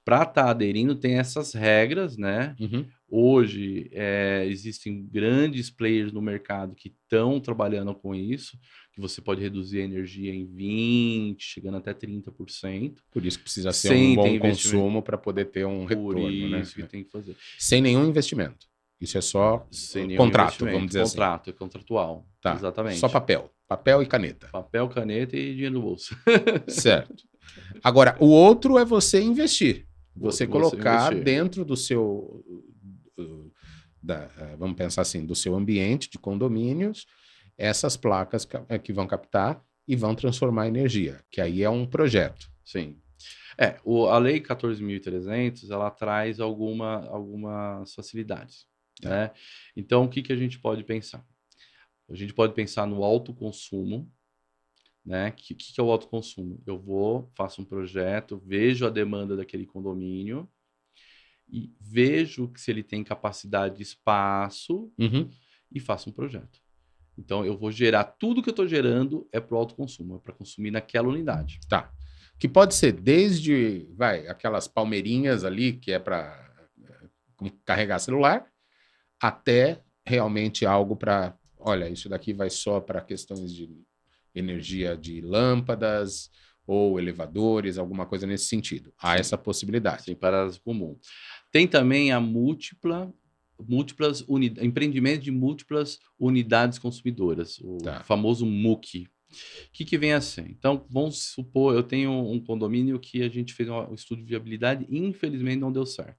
[0.08, 2.56] para estar tá aderindo, tem essas regras, né?
[2.62, 2.86] Uhum.
[3.10, 8.58] Hoje é, existem grandes players no mercado que estão trabalhando com isso,
[8.94, 13.00] que você pode reduzir a energia em 20%, chegando até 30%.
[13.12, 16.22] Por isso que precisa ser um bom consumo para poder ter um retorno.
[16.22, 16.62] Por né?
[16.62, 16.86] isso né?
[16.86, 17.36] que tem que fazer.
[17.60, 18.66] Sem nenhum investimento.
[19.02, 21.12] Isso é só Sem contrato, vamos dizer contrato, assim.
[21.12, 22.26] Contrato, é contratual.
[22.42, 22.54] Tá.
[22.54, 22.98] Exatamente.
[22.98, 23.52] Só papel.
[23.68, 24.48] Papel e caneta.
[24.54, 26.16] Papel, caneta e dinheiro no bolso.
[26.70, 27.26] certo.
[27.84, 29.86] Agora, o outro é você investir.
[30.20, 32.44] Você colocar você dentro do seu.
[34.02, 34.28] Da,
[34.58, 37.06] vamos pensar assim, do seu ambiente de condomínios,
[37.58, 42.50] essas placas eh, que vão captar e vão transformar energia, que aí é um projeto.
[42.64, 43.02] Sim.
[43.58, 48.68] É, o, a Lei 14.300, ela traz alguma, algumas facilidades.
[49.04, 49.10] É.
[49.10, 49.32] Né?
[49.76, 51.26] Então, o que, que a gente pode pensar?
[52.10, 54.12] A gente pode pensar no autoconsumo,
[55.08, 55.30] né?
[55.30, 56.62] O que, que é o autoconsumo?
[56.68, 60.50] Eu vou, faço um projeto, vejo a demanda daquele condomínio
[61.48, 65.30] e vejo se ele tem capacidade de espaço uhum.
[65.72, 66.60] e faço um projeto.
[67.18, 70.34] Então, eu vou gerar tudo que eu estou gerando é para o autoconsumo, é para
[70.34, 71.62] consumir naquela unidade.
[71.70, 71.90] Tá.
[72.38, 78.46] Que pode ser desde, vai, aquelas palmeirinhas ali, que é para eh, carregar celular,
[79.22, 83.87] até realmente algo para, olha, isso daqui vai só para questões de
[84.38, 86.30] energia de lâmpadas
[86.66, 88.94] ou elevadores, alguma coisa nesse sentido.
[88.98, 89.20] Há Sim.
[89.20, 90.04] essa possibilidade.
[90.04, 91.00] Sim, paradas comuns.
[91.52, 93.14] Tem também a múltipla
[93.60, 98.04] múltiplas unidades, empreendimento de múltiplas unidades consumidoras, o tá.
[98.04, 99.08] famoso MUC.
[99.08, 100.50] O que, que vem a ser?
[100.50, 104.86] Então, vamos supor, eu tenho um condomínio que a gente fez um estudo de viabilidade
[104.90, 106.18] e infelizmente não deu certo.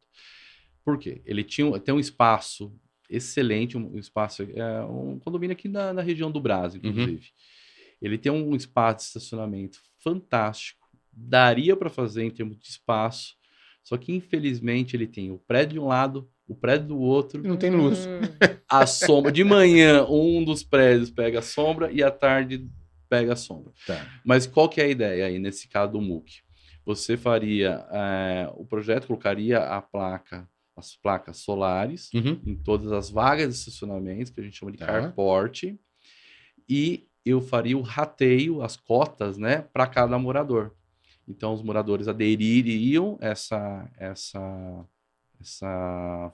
[0.84, 1.22] Por quê?
[1.24, 2.74] Ele tinha, tem um espaço
[3.08, 6.90] excelente, um espaço, é um condomínio aqui na, na região do Brasil, uhum.
[6.90, 7.16] inclusive.
[7.16, 7.57] Uhum.
[8.00, 13.36] Ele tem um espaço de estacionamento fantástico, daria para fazer em termos de espaço,
[13.82, 17.42] só que infelizmente ele tem o prédio de um lado, o prédio do outro.
[17.42, 18.06] Não tem luz.
[18.06, 18.20] Hum.
[18.70, 19.32] A sombra.
[19.32, 22.68] De manhã, um dos prédios pega a sombra e à tarde
[23.08, 23.72] pega a sombra.
[23.86, 24.06] Tá.
[24.22, 26.42] Mas qual que é a ideia aí nesse caso do MOOC?
[26.84, 32.38] Você faria é, o projeto, colocaria a placa, as placas solares uhum.
[32.46, 34.86] em todas as vagas de estacionamento, que a gente chama de tá.
[34.86, 35.64] carport,
[36.68, 40.72] e eu faria o rateio, as cotas, né, para cada morador.
[41.28, 44.84] Então, os moradores adeririam essa, essa,
[45.38, 46.32] essa,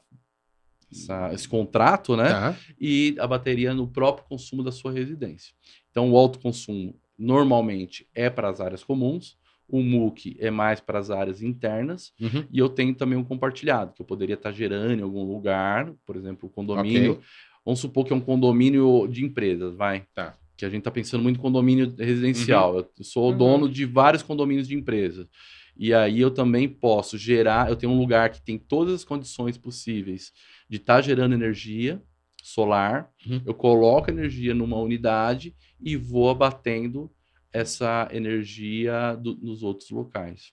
[0.90, 2.28] essa esse contrato, né?
[2.28, 2.56] Tá.
[2.80, 5.52] E abateria no próprio consumo da sua residência.
[5.90, 9.36] Então, o autoconsumo normalmente é para as áreas comuns,
[9.68, 12.44] o MOOC é mais para as áreas internas, uhum.
[12.52, 16.16] e eu tenho também um compartilhado, que eu poderia estar gerando em algum lugar, por
[16.16, 17.12] exemplo, o condomínio.
[17.12, 17.24] Okay.
[17.64, 20.06] Vamos supor que é um condomínio de empresas, vai.
[20.14, 22.74] Tá que a gente está pensando muito em condomínio residencial.
[22.74, 22.84] Uhum.
[22.98, 23.36] Eu sou uhum.
[23.36, 25.28] dono de vários condomínios de empresa.
[25.76, 29.58] E aí eu também posso gerar, eu tenho um lugar que tem todas as condições
[29.58, 30.32] possíveis
[30.68, 32.00] de estar tá gerando energia
[32.42, 33.10] solar.
[33.26, 33.42] Uhum.
[33.44, 37.10] Eu coloco energia numa unidade e vou abatendo
[37.52, 40.52] essa energia do, nos outros locais.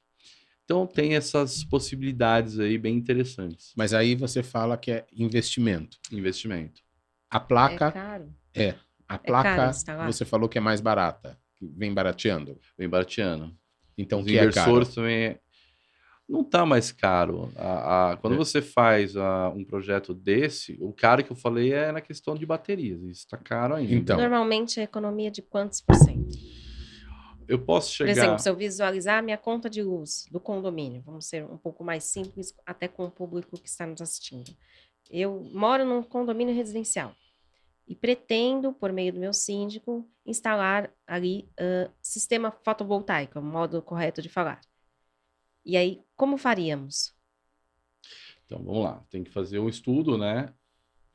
[0.63, 3.73] Então tem essas possibilidades aí bem interessantes.
[3.75, 5.97] Mas aí você fala que é investimento.
[6.11, 6.81] Investimento.
[7.29, 8.33] A placa é caro.
[8.53, 8.75] É.
[9.11, 9.73] A é placa,
[10.05, 12.57] você falou que é mais barata, vem barateando.
[12.77, 13.53] Vem barateando.
[13.97, 15.39] Então, Os que inversores é também
[16.29, 17.51] não está mais caro.
[17.57, 18.37] A, a, quando é.
[18.37, 22.45] você faz a, um projeto desse, o caro que eu falei é na questão de
[22.45, 23.01] baterias.
[23.01, 23.93] Isso está caro ainda.
[23.93, 26.37] Então, Normalmente a economia de quantos por cento?
[27.49, 28.13] Eu posso chegar.
[28.13, 31.57] Por exemplo, se eu visualizar a minha conta de luz do condomínio, vamos ser um
[31.57, 34.55] pouco mais simples, até com o público que está nos assistindo.
[35.09, 37.13] Eu moro num condomínio residencial
[37.91, 44.21] e pretendo, por meio do meu síndico, instalar ali uh, sistema fotovoltaico, o modo correto
[44.21, 44.61] de falar.
[45.65, 47.13] E aí, como faríamos?
[48.45, 49.03] Então, vamos lá.
[49.09, 50.53] Tem que fazer um estudo, né,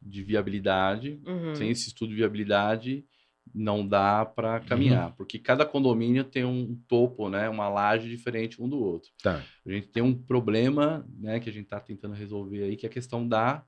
[0.02, 1.18] de viabilidade.
[1.26, 1.54] Uhum.
[1.54, 3.06] Sem esse estudo de viabilidade,
[3.54, 5.14] não dá para caminhar, uhum.
[5.16, 9.10] porque cada condomínio tem um topo, né, uma laje diferente um do outro.
[9.22, 9.42] Tá.
[9.64, 12.88] A gente tem um problema, né, que a gente está tentando resolver aí, que é
[12.90, 13.64] a questão da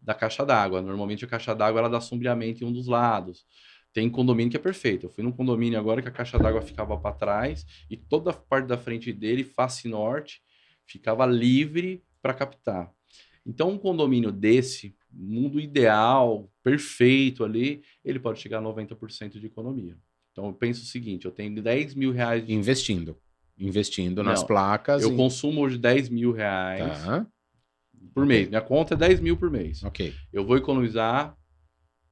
[0.00, 0.80] da caixa d'água.
[0.80, 3.44] Normalmente a caixa d'água ela dá sombreamento em um dos lados.
[3.92, 5.06] Tem condomínio que é perfeito.
[5.06, 8.34] Eu fui num condomínio agora que a caixa d'água ficava para trás e toda a
[8.34, 10.40] parte da frente dele, face norte,
[10.86, 12.90] ficava livre para captar.
[13.44, 19.96] Então, um condomínio desse, mundo ideal, perfeito ali, ele pode chegar a 90% de economia.
[20.30, 22.46] Então, eu penso o seguinte: eu tenho 10 mil reais.
[22.46, 22.52] De...
[22.52, 23.18] Investindo.
[23.58, 25.02] Investindo nas Não, placas.
[25.02, 27.04] Eu consumo hoje 10 mil reais.
[27.04, 27.26] Tá
[28.14, 28.48] por mês.
[28.48, 29.82] Minha conta é 10 mil por mês.
[29.84, 30.12] Ok.
[30.32, 31.36] Eu vou economizar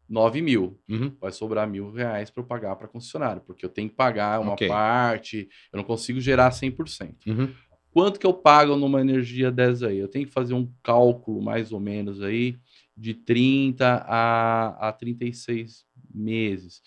[0.09, 0.81] 9 mil.
[0.89, 1.15] Uhum.
[1.21, 4.55] Vai sobrar mil reais para eu pagar para concessionário, porque eu tenho que pagar uma
[4.55, 4.69] okay.
[4.69, 7.15] parte, eu não consigo gerar 100%.
[7.27, 7.53] Uhum.
[7.91, 9.99] quanto que eu pago numa energia dessa aí?
[9.99, 12.57] Eu tenho que fazer um cálculo mais ou menos aí
[12.97, 16.81] de 30 a, a 36 meses.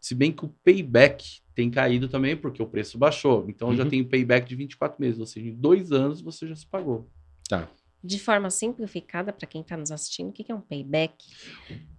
[0.00, 3.46] Se bem que o payback tem caído também, porque o preço baixou.
[3.48, 3.88] Então, eu já Uhum.
[3.90, 7.08] tenho payback de 24 meses, ou seja, em dois anos você já se pagou.
[7.48, 7.68] Tá.
[8.02, 11.24] De forma simplificada, para quem está nos assistindo, o que é um payback?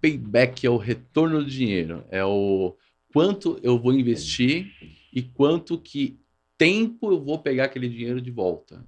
[0.01, 2.77] Payback é o retorno do dinheiro, é o
[3.12, 4.71] quanto eu vou investir
[5.12, 6.19] e quanto que
[6.57, 8.86] tempo eu vou pegar aquele dinheiro de volta.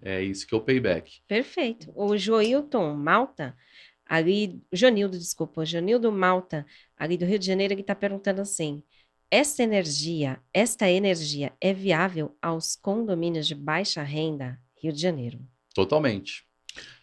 [0.00, 1.20] É isso que é o payback.
[1.28, 1.92] Perfeito.
[1.94, 3.56] O Joilton Malta,
[4.04, 6.66] ali, Jonildo, desculpa, o Jonildo Malta,
[6.96, 8.82] ali do Rio de Janeiro, ele está perguntando assim:
[9.30, 15.40] esta energia, esta energia é viável aos condomínios de baixa renda Rio de Janeiro?
[15.74, 16.44] Totalmente.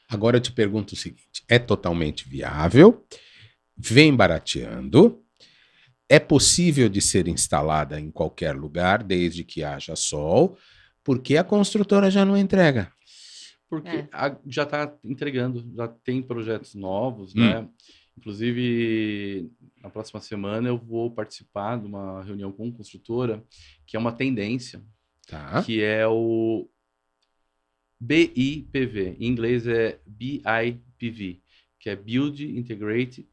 [0.08, 3.06] Agora eu te pergunto o seguinte: é totalmente viável?
[3.78, 5.24] Vem barateando?
[6.08, 10.58] É possível de ser instalada em qualquer lugar, desde que haja sol?
[11.04, 12.92] Porque a construtora já não entrega.
[13.70, 14.10] Porque É.
[14.12, 17.40] a- já está entregando, já tem projetos novos, Hum.
[17.42, 17.68] né?
[18.18, 19.50] Inclusive,
[19.82, 23.44] na próxima semana eu vou participar de uma reunião com construtora,
[23.86, 24.82] que é uma tendência,
[25.28, 25.64] Tá?
[25.64, 26.68] que é o
[28.00, 29.18] BIPV.
[29.20, 31.42] Em inglês é BIPV,
[31.80, 33.28] que é Build Integrate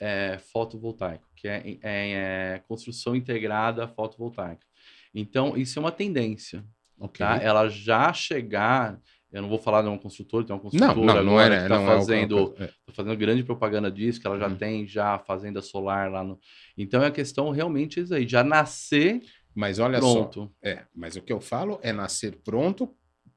[0.00, 2.12] é, Fotovoltaico, que é, é-
[2.54, 4.66] é construção integrada fotovoltaica.
[5.14, 6.64] Então, isso é uma tendência,
[6.98, 7.24] Ok.
[7.24, 7.36] tá?
[7.40, 9.00] Ela já chegar,
[9.32, 11.58] eu não vou falar de uma construtora, tem uma Não, construtora não, não agora é,
[11.58, 12.66] que está Não é o- fazendo é.
[12.86, 14.56] Tô fazendo grande propaganda disso, que ela já Hum.
[14.56, 16.38] tem já fazenda solar lá no.
[16.76, 19.22] Então é a questão realmente é isso aí, já nascer
[19.54, 20.52] Mas olha só, pronto.
[20.62, 22.92] É, mas o que eu falo é nascer pronto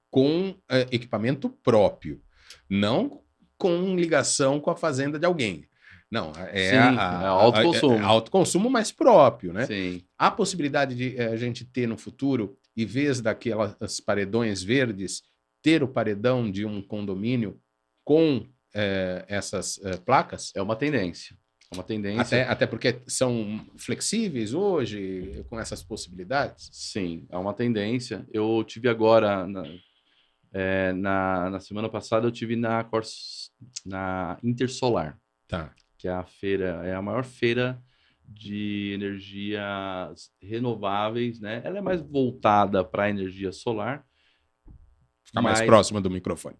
[0.09, 2.21] com é, equipamento próprio,
[2.69, 3.21] não
[3.57, 5.67] com ligação com a fazenda de alguém.
[6.09, 7.95] Não, é, Sim, a, é autoconsumo.
[7.95, 9.65] é autoconsumo mais próprio, né?
[9.65, 10.01] Sim.
[10.17, 15.21] Há possibilidade de eh, a gente ter no futuro, em vez daquelas paredões verdes,
[15.61, 17.59] ter o paredão de um condomínio
[18.05, 20.53] com eh, essas eh, placas?
[20.55, 21.35] É uma tendência.
[21.69, 22.21] É uma tendência.
[22.21, 26.69] Até, até porque são flexíveis hoje, com essas possibilidades?
[26.71, 28.25] Sim, é uma tendência.
[28.31, 29.63] Eu tive agora, na,
[30.53, 33.51] é, na, na semana passada, eu tive na, Cors,
[33.85, 35.73] na Intersolar, Tá.
[35.97, 37.81] que é a feira, é a maior feira
[38.29, 41.61] de energias renováveis, né?
[41.63, 44.05] Ela é mais voltada para a energia solar.
[45.23, 46.57] Ficar mais mas- próximo do microfone.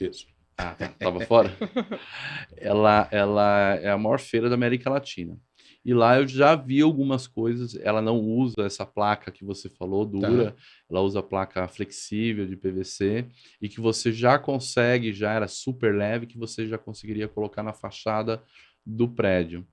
[0.00, 0.26] Isso.
[0.58, 1.50] Ah, tá- tava fora?
[2.56, 5.38] ela, ela é a maior feira da América Latina.
[5.84, 7.74] E lá eu já vi algumas coisas.
[7.76, 10.54] Ela não usa essa placa que você falou, dura.
[10.88, 13.26] Ela usa a placa flexível de PVC
[13.60, 17.72] e que você já consegue, já era super leve, que você já conseguiria colocar na
[17.72, 18.40] fachada
[18.86, 19.66] do prédio.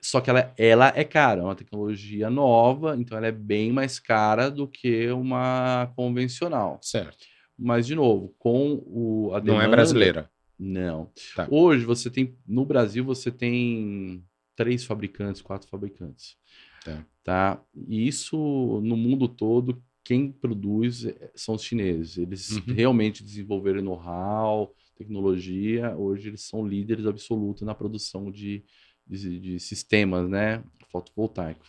[0.00, 3.98] Só que ela, ela é cara, é uma tecnologia nova, então ela é bem mais
[3.98, 6.78] cara do que uma convencional.
[6.82, 7.26] Certo.
[7.58, 10.30] Mas, de novo, com o, a Não é demanda- brasileira.
[10.58, 11.10] não.
[11.34, 11.48] Tá.
[11.50, 14.22] Hoje você tem no Brasil você tem
[14.56, 16.36] três fabricantes, quatro fabricantes.
[16.84, 17.04] Tá.
[17.22, 17.62] Tá?
[17.88, 22.16] E isso no mundo todo quem produz é- são os chineses.
[22.16, 22.74] Eles Uhum.
[22.74, 25.96] realmente desenvolveram know-how, tecnologia.
[25.96, 28.62] Hoje eles são líderes absolutos na produção de,
[29.06, 31.68] de, de sistemas, né, fotovoltaicos.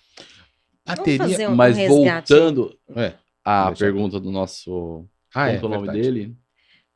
[0.86, 3.14] Vamos fazer um Mas resgate voltando É.
[3.44, 6.02] à pergunta do nosso, Ah, como é, é o nome verdade.
[6.02, 6.36] dele?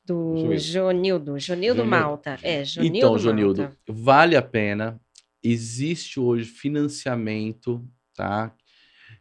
[0.05, 0.57] do.
[0.57, 1.85] Jonildo, Jonildo.
[1.85, 2.37] Malta.
[2.41, 4.99] É, Jonildo Então, Jonildo, vale a pena.
[5.43, 7.85] Existe hoje financiamento,
[8.15, 8.55] tá?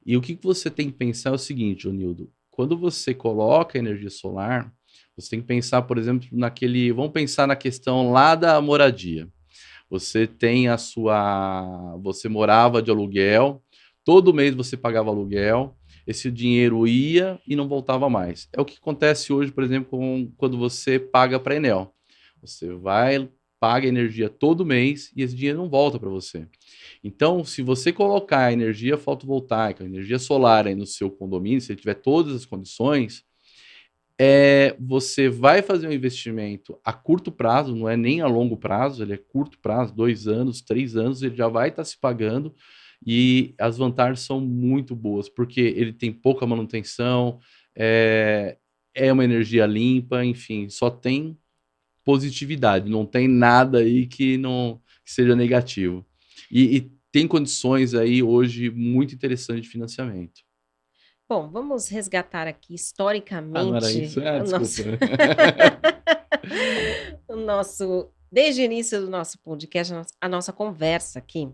[0.05, 2.31] E o que você tem que pensar é o seguinte, Jonildo.
[2.51, 4.73] Quando você coloca energia solar,
[5.17, 6.93] você tem que pensar, por exemplo, naquele.
[6.93, 9.29] Vamos pensar na questão lá da moradia.
[9.89, 11.97] Você tem a sua.
[12.03, 13.63] Você morava de aluguel,
[14.05, 18.49] todo mês você pagava aluguel, esse dinheiro ia e não voltava mais.
[18.53, 21.95] É o que acontece hoje, por exemplo, com, quando você paga para a Enel.
[22.41, 23.29] Você vai,
[23.61, 26.49] paga energia todo mês e esse dinheiro não volta para você.
[27.05, 31.95] Então, se você colocar energia fotovoltaica, energia solar aí no seu condomínio, se ele tiver
[31.95, 33.23] todas as condições,
[34.19, 39.03] é, você vai fazer um investimento a curto prazo, não é nem a longo prazo,
[39.03, 42.55] ele é curto prazo, dois anos, três anos, ele já vai estar se pagando
[43.07, 47.39] e as vantagens são muito boas, porque ele tem pouca manutenção,
[47.75, 48.59] é,
[48.95, 51.39] é uma energia limpa, enfim, só tem
[52.11, 56.05] positividade, não tem nada aí que não que seja negativo.
[56.51, 60.41] E, e tem condições aí hoje muito interessantes de financiamento.
[61.29, 64.21] Bom, vamos resgatar aqui historicamente Ah, não era isso?
[64.21, 64.83] Ah, o nosso,
[67.29, 71.49] o nosso- desde o início do nosso podcast, a nossa conversa aqui,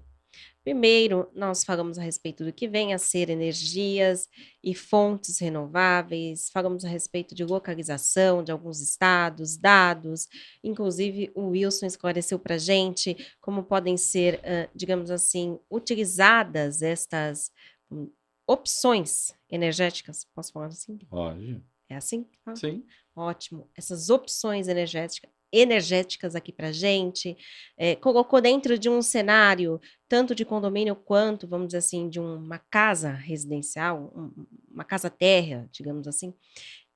[0.66, 4.28] Primeiro, nós falamos a respeito do que vem a ser energias
[4.64, 10.26] e fontes renováveis, falamos a respeito de localização de alguns estados, dados,
[10.64, 14.40] inclusive o Wilson esclareceu para a gente como podem ser,
[14.74, 17.52] digamos assim, utilizadas estas
[17.88, 18.10] um,
[18.44, 20.98] opções energéticas, posso falar assim?
[21.08, 21.62] Pode.
[21.88, 22.26] É assim?
[22.44, 22.84] Ah, Sim.
[23.14, 23.70] Ótimo.
[23.76, 27.36] Essas opções energéticas energéticas aqui para gente,
[27.76, 32.58] é, colocou dentro de um cenário tanto de condomínio quanto, vamos dizer assim, de uma
[32.58, 36.34] casa residencial, um, uma casa terra, digamos assim.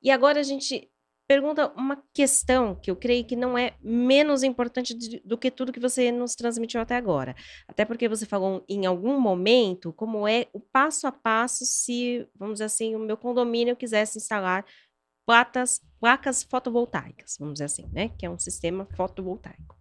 [0.02, 0.90] E agora a gente
[1.30, 5.78] pergunta uma questão que eu creio que não é menos importante do que tudo que
[5.78, 7.36] você nos transmitiu até agora.
[7.68, 12.54] Até porque você falou em algum momento como é o passo a passo se, vamos
[12.54, 14.66] dizer assim, o meu condomínio quisesse instalar
[15.24, 18.08] placas, placas fotovoltaicas, vamos dizer assim, né?
[18.18, 19.78] Que é um sistema fotovoltaico.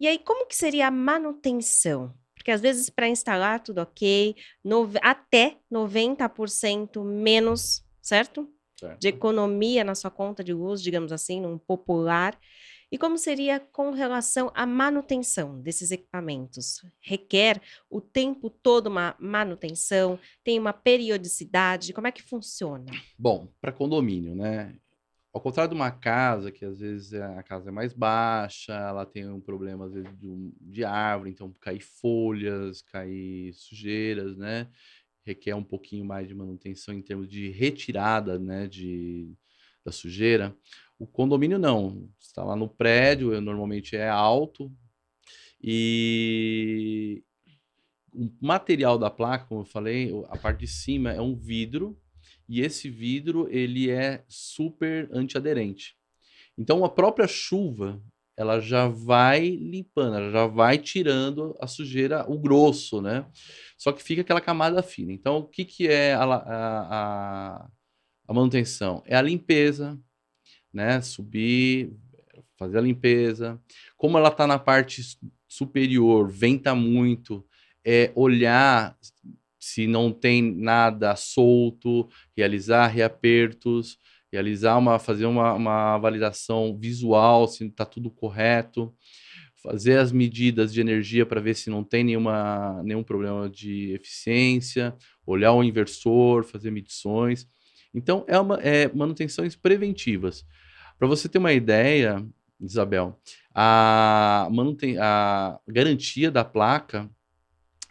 [0.00, 2.14] E aí, como que seria a manutenção?
[2.34, 8.48] Porque às vezes para instalar tudo ok, no, até 90% menos, certo?
[8.78, 8.98] certo?
[8.98, 12.38] De economia na sua conta de luz, digamos assim, num popular.
[12.90, 16.82] E como seria com relação à manutenção desses equipamentos?
[17.00, 17.60] Requer
[17.90, 20.18] o tempo todo uma manutenção?
[20.42, 21.92] Tem uma periodicidade?
[21.92, 22.90] Como é que funciona?
[23.18, 24.74] Bom, para condomínio, né?
[25.38, 29.06] Ao contrário de uma casa, que às vezes é, a casa é mais baixa, ela
[29.06, 34.68] tem um problema, às vezes, de, de árvore, então cair folhas, cair sujeiras, né?
[35.24, 38.66] Requer um pouquinho mais de manutenção em termos de retirada, né?
[38.66, 39.32] De,
[39.84, 40.56] da sujeira.
[40.98, 42.10] O condomínio não.
[42.18, 44.68] Está lá no prédio, normalmente é alto.
[45.62, 47.22] E
[48.12, 51.96] o material da placa, como eu falei, a parte de cima é um vidro
[52.48, 55.96] e esse vidro ele é super antiaderente.
[56.56, 58.02] Então a própria chuva
[58.36, 63.26] ela já vai limpando, ela já vai tirando a sujeira, o grosso, né?
[63.76, 65.12] Só que fica aquela camada fina.
[65.12, 67.68] Então o que, que é a, a,
[68.28, 69.02] a manutenção?
[69.04, 69.98] É a limpeza,
[70.72, 71.00] né?
[71.00, 71.92] Subir,
[72.56, 73.60] fazer a limpeza.
[73.96, 75.02] Como ela está na parte
[75.48, 77.44] superior, venta muito,
[77.84, 78.96] é olhar
[79.58, 83.98] se não tem nada solto, realizar reapertos,
[84.32, 88.94] realizar uma, fazer uma, uma validação visual, se está tudo correto,
[89.62, 94.94] fazer as medidas de energia para ver se não tem nenhuma, nenhum problema de eficiência,
[95.26, 97.48] olhar o inversor, fazer medições.
[97.92, 100.44] Então, é, uma, é manutenções preventivas.
[100.98, 102.24] Para você ter uma ideia,
[102.60, 103.18] Isabel,
[103.54, 107.10] a, manuten a garantia da placa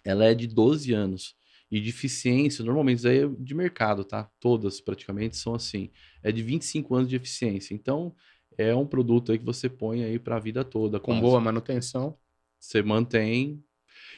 [0.07, 1.35] ela é de 12 anos.
[1.69, 4.29] E de eficiência, normalmente isso aí é de mercado, tá?
[4.39, 5.89] Todas praticamente são assim.
[6.23, 7.73] É de 25 anos de eficiência.
[7.73, 8.15] Então,
[8.57, 10.99] é um produto aí que você põe aí para a vida toda.
[10.99, 11.21] Com quase.
[11.21, 12.17] boa manutenção.
[12.59, 13.61] Você mantém.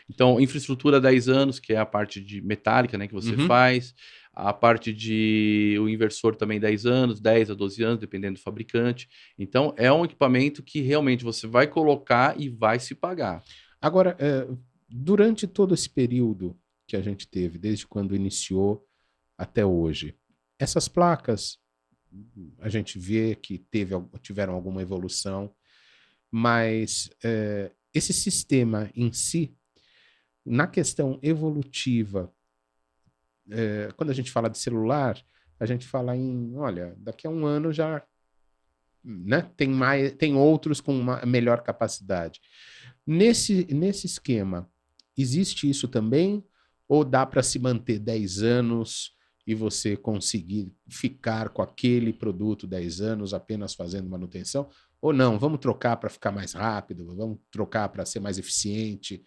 [0.09, 3.47] Então, infraestrutura 10 anos, que é a parte de metálica, né, que você uhum.
[3.47, 3.93] faz.
[4.31, 9.09] A parte de o inversor também 10 anos, 10 a 12 anos, dependendo do fabricante.
[9.37, 13.43] Então, é um equipamento que realmente você vai colocar e vai se pagar.
[13.81, 14.47] Agora, é,
[14.87, 16.55] durante todo esse período
[16.89, 18.83] que a gente teve, desde quando iniciou
[19.37, 20.17] até hoje,
[20.57, 21.59] essas placas,
[22.57, 25.55] a gente vê que teve, tiveram alguma evolução,
[26.31, 29.55] mas é, esse sistema em si,
[30.43, 32.33] na questão evolutiva,
[33.51, 35.23] é, quando a gente fala de celular,
[35.59, 38.03] a gente fala em, olha, daqui a um ano já
[39.03, 42.41] né, tem, mais, tem outros com uma melhor capacidade.
[43.05, 44.67] Nesse, nesse esquema,
[45.15, 46.43] existe isso também?
[46.89, 49.11] Ou dá para se manter 10 anos
[49.47, 54.67] e você conseguir ficar com aquele produto 10 anos apenas fazendo manutenção?
[55.01, 59.23] Ou não, vamos trocar para ficar mais rápido, vamos trocar para ser mais eficiente?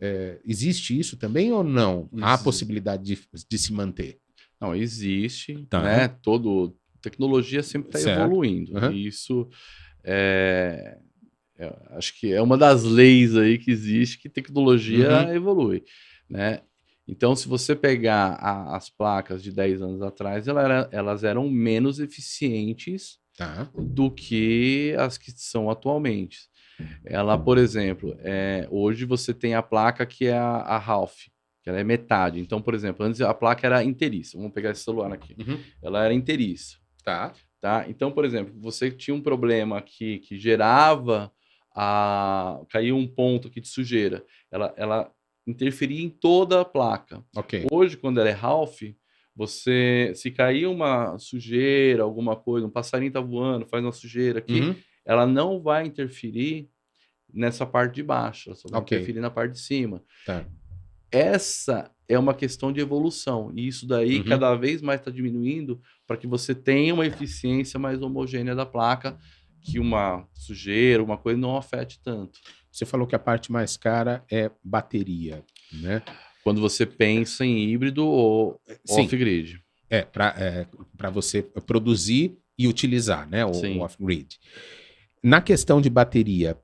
[0.00, 2.08] É, existe isso também ou não?
[2.12, 2.24] Existe.
[2.24, 4.18] Há possibilidade de, de se manter?
[4.60, 5.82] Não, existe, tá.
[5.82, 6.08] né?
[6.08, 8.76] Todo tecnologia sempre está evoluindo.
[8.76, 8.90] Uhum.
[8.92, 9.48] isso
[10.02, 10.98] é,
[11.56, 15.34] é, acho que é uma das leis aí que existe que tecnologia uhum.
[15.34, 15.84] evolui,
[16.28, 16.60] né?
[17.06, 21.48] Então, se você pegar a, as placas de 10 anos atrás, ela era, elas eram
[21.50, 23.70] menos eficientes tá.
[23.74, 26.48] do que as que são atualmente.
[27.04, 31.26] Ela, por exemplo, é, hoje você tem a placa que é a, a Half,
[31.62, 32.40] que ela é metade.
[32.40, 34.36] Então, por exemplo, antes a placa era inteiriça.
[34.36, 35.36] Vamos pegar esse celular aqui.
[35.38, 35.58] Uhum.
[35.82, 36.76] Ela era inteiriça.
[37.04, 37.32] Tá.
[37.60, 37.86] Tá?
[37.88, 41.32] Então, por exemplo, você tinha um problema aqui que gerava
[41.74, 44.24] a caiu um ponto aqui de sujeira.
[44.50, 45.10] Ela, ela
[45.46, 47.24] interferia em toda a placa.
[47.36, 47.66] Okay.
[47.70, 48.80] Hoje, quando ela é half,
[49.36, 54.60] você se cair uma sujeira, alguma coisa, um passarinho tá voando, faz uma sujeira aqui,
[54.60, 54.74] uhum
[55.04, 56.68] ela não vai interferir
[57.32, 58.98] nessa parte de baixo, ela só vai okay.
[58.98, 60.02] interferir na parte de cima.
[60.24, 60.44] Tá.
[61.10, 63.52] essa é uma questão de evolução.
[63.54, 64.24] E isso daí Uhum.
[64.24, 69.16] cada vez mais está diminuindo para que você tenha uma eficiência mais homogênea da placa,
[69.60, 72.40] que uma sujeira, uma coisa não afete tanto.
[72.74, 76.02] Você falou que a parte mais cara é bateria, né?
[76.42, 78.60] Quando você pensa em híbrido ou
[78.90, 79.62] off-grid.
[79.88, 83.46] É, para você produzir e utilizar, né?
[83.46, 84.40] O, o off-grid.
[85.22, 86.58] Na questão de bateria,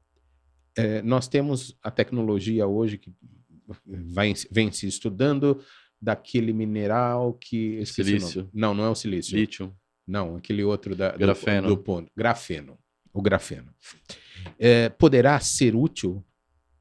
[0.77, 3.13] é, nós temos a tecnologia hoje que
[3.87, 5.63] vai, vem se estudando
[6.03, 7.87] daquele mineral que.
[7.87, 8.51] Silício.
[8.53, 9.37] Não, não é o silício.
[9.39, 9.73] Lítio.
[10.05, 11.69] Não, aquele outro da, do- Grafeno.
[11.69, 12.11] Do, ponto.
[12.17, 12.77] Grafeno.
[13.13, 13.73] O grafeno.
[14.59, 16.25] É, poderá ser útil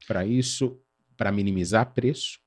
[0.06, 0.78] para isso,
[1.16, 2.38] para minimizar preço?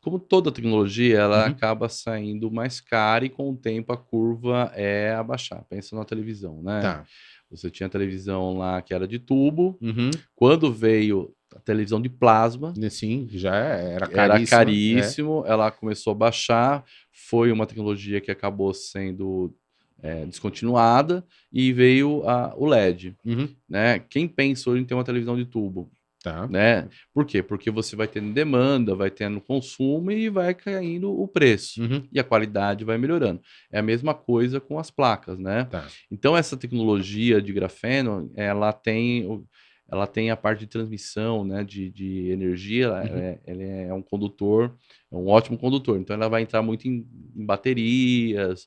[0.00, 1.50] Como toda tecnologia, ela Uhum.
[1.52, 5.62] acaba saindo mais cara e com o tempo a curva é abaixar.
[5.68, 6.80] Pensa na televisão, né?
[6.80, 7.04] Tá.
[7.50, 9.76] Você tinha a televisão lá que era de tubo.
[9.82, 10.10] Uhum.
[10.34, 14.20] Quando veio a televisão de plasma, Sim, já era caríssimo.
[14.20, 14.46] era é.
[14.46, 19.54] caríssimo, ela começou a baixar, foi uma tecnologia que acabou sendo
[20.02, 23.48] é, descontinuada e veio a- o LED, Uhum.
[23.68, 23.98] né?
[23.98, 25.90] Quem pensa hoje em ter uma televisão de tubo,
[26.22, 26.46] Tá.
[26.48, 26.86] né?
[27.14, 27.42] Por quê?
[27.42, 31.80] Porque você vai tendo demanda, vai tendo consumo e vai caindo o preço.
[31.82, 32.06] Uhum.
[32.12, 33.40] E a qualidade vai melhorando.
[33.72, 35.64] É a mesma coisa com as placas, né?
[35.64, 35.86] Tá.
[36.10, 39.42] Então essa tecnologia de grafeno, ela tem,
[39.90, 42.84] ela tem a parte de transmissão, né, de, de energia.
[42.86, 43.18] ela Uhum.
[43.18, 44.76] é, ela é um condutor,
[45.10, 45.98] é um ótimo condutor.
[45.98, 48.66] Então ela vai entrar muito em, em baterias,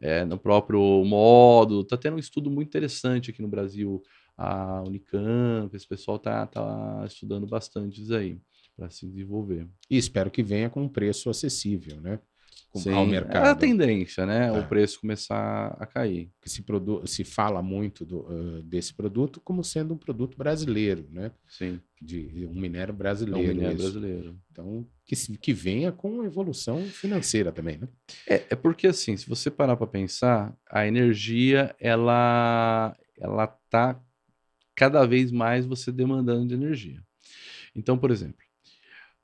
[0.00, 1.84] é, no próprio módulo.
[1.84, 4.02] Tá tendo um estudo muito interessante aqui no Brasil,
[4.36, 8.38] a Unicamp, esse pessoal tá, tá estudando bastante isso aí
[8.76, 9.66] para se desenvolver.
[9.90, 12.20] E espero que venha com um preço acessível, né?
[12.74, 13.58] Sim, ao É a mercado.
[13.60, 14.52] tendência, né?
[14.52, 14.58] Tá.
[14.58, 16.30] O preço começar a cair.
[16.44, 21.30] se, produ se fala muito do, ah, desse produto como sendo um produto brasileiro, né?
[21.48, 23.48] Sim, De um minério é um brasileiro.
[23.48, 23.82] minério isso.
[23.84, 24.38] brasileiro.
[24.52, 27.88] Então, que, se- que venha com evolução financeira também, né?
[28.28, 33.98] É, é porque assim, se você parar para pensar, a energia ela ela tá
[34.74, 37.02] cada vez mais você demandando de energia.
[37.74, 38.44] Então, por exemplo,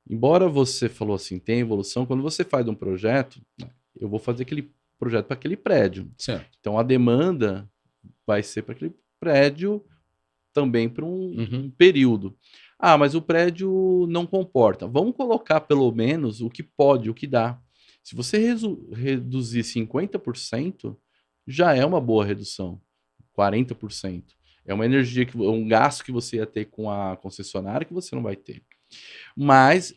[0.09, 4.43] embora você falou assim, tem evolução, quando você faz um projeto, né, eu vou fazer
[4.43, 6.11] aquele projeto para aquele prédio.
[6.17, 6.57] Certo.
[6.59, 7.69] Então a demanda
[8.25, 9.83] vai ser para aquele prédio
[10.53, 11.59] também para um, Uhum.
[11.65, 12.37] um período.
[12.79, 14.85] Ah, mas o prédio não comporta.
[14.87, 17.59] Vamos colocar pelo menos o que pode, o que dá.
[18.03, 18.53] Se você
[18.91, 20.95] reduzir 50%,
[21.47, 22.81] já é uma boa redução.
[23.37, 24.23] 40%.
[24.65, 28.15] É uma energia que um gasto que você ia ter com a concessionária que você
[28.15, 28.61] não vai ter.
[29.35, 29.93] Mas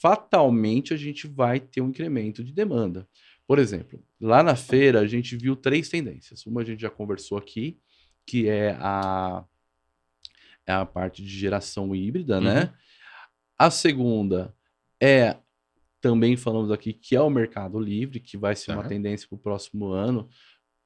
[0.00, 3.08] fatalmente a gente vai ter um incremento de demanda.
[3.46, 6.46] Por exemplo, lá na feira a gente viu três tendências.
[6.46, 7.78] Uma a gente já conversou aqui,
[8.26, 9.44] que é a,
[10.66, 12.72] é a parte de geração híbrida, né?
[13.58, 14.54] A segunda
[15.00, 15.36] é,
[16.00, 18.88] também falamos aqui, que é o mercado livre, que vai ser uma Tá.
[18.88, 20.28] tendência para o próximo ano,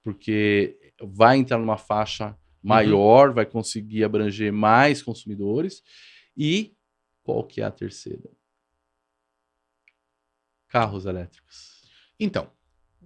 [0.02, 5.82] porque vai entrar numa faixa maior, vai conseguir abranger mais consumidores.
[6.36, 6.74] E
[7.28, 8.30] qual que é a terceira?
[10.66, 11.82] Carros elétricos.
[12.18, 12.50] Então,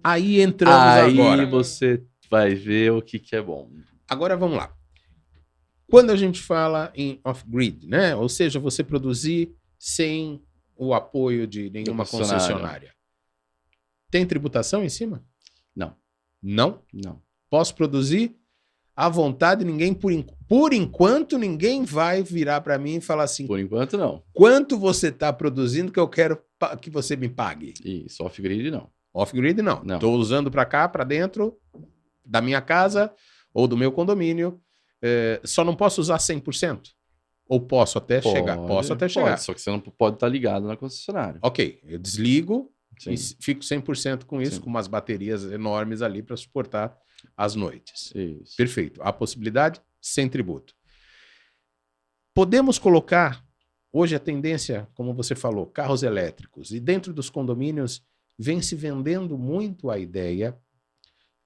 [0.01, 1.45] aí entramos Aí agora.
[1.45, 3.69] você vai ver o que, que é bom.
[4.07, 4.73] Agora vamos lá.
[5.89, 8.15] Quando a gente fala em off-grid, né?
[8.15, 10.41] Ou seja, você produzir sem
[10.73, 12.37] o apoio de nenhuma concessionária.
[12.39, 12.95] concessionária.
[14.09, 15.21] Tem tributação em cima?
[15.75, 15.97] Não,
[16.41, 16.81] Não?
[16.93, 17.21] não.
[17.49, 18.33] Posso produzir
[18.95, 20.11] à vontade, ninguém por,
[20.47, 24.23] por enquanto ninguém vai virar para mim e falar assim: Por enquanto, não.
[24.33, 26.39] quanto você está produzindo que eu quero
[26.81, 27.73] que você me pague.
[27.83, 28.89] Isso, off-grid, não.
[29.13, 29.83] Off-grid não.
[29.83, 29.95] Não.
[29.95, 31.57] Estou usando para cá, para dentro
[32.25, 33.11] da minha casa
[33.53, 34.59] ou do meu condomínio.
[35.01, 36.91] É, só não posso usar 100%?
[37.47, 38.55] Ou posso até chegar?
[38.55, 39.37] Pode, Posso até pode, chegar.
[39.37, 41.39] Só que você não pode estar ligado na concessionária.
[41.41, 43.11] Ok, eu desligo Sim.
[43.11, 44.61] e fico 100% com isso, Sim.
[44.61, 46.97] com umas baterias enormes ali para suportar
[47.35, 48.11] as noites.
[48.15, 48.55] Isso.
[48.55, 49.01] Perfeito.
[49.01, 50.75] A possibilidade sem tributo.
[52.33, 53.45] Podemos colocar,
[53.91, 58.03] hoje a tendência, como você falou, carros elétricos, e dentro dos condomínios
[58.37, 60.57] vem se vendendo muito a ideia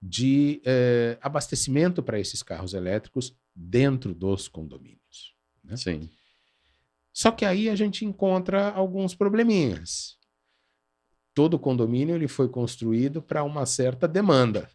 [0.01, 5.35] de eh, abastecimento para esses carros elétricos dentro dos condomínios.
[5.63, 5.75] né?
[5.75, 6.09] Sim.
[7.11, 10.17] Só que aí a gente encontra alguns probleminhas.
[11.33, 14.69] Todo condomínio ele foi construído para uma certa demanda.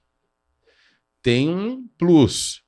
[1.22, 2.62] Tem um plus.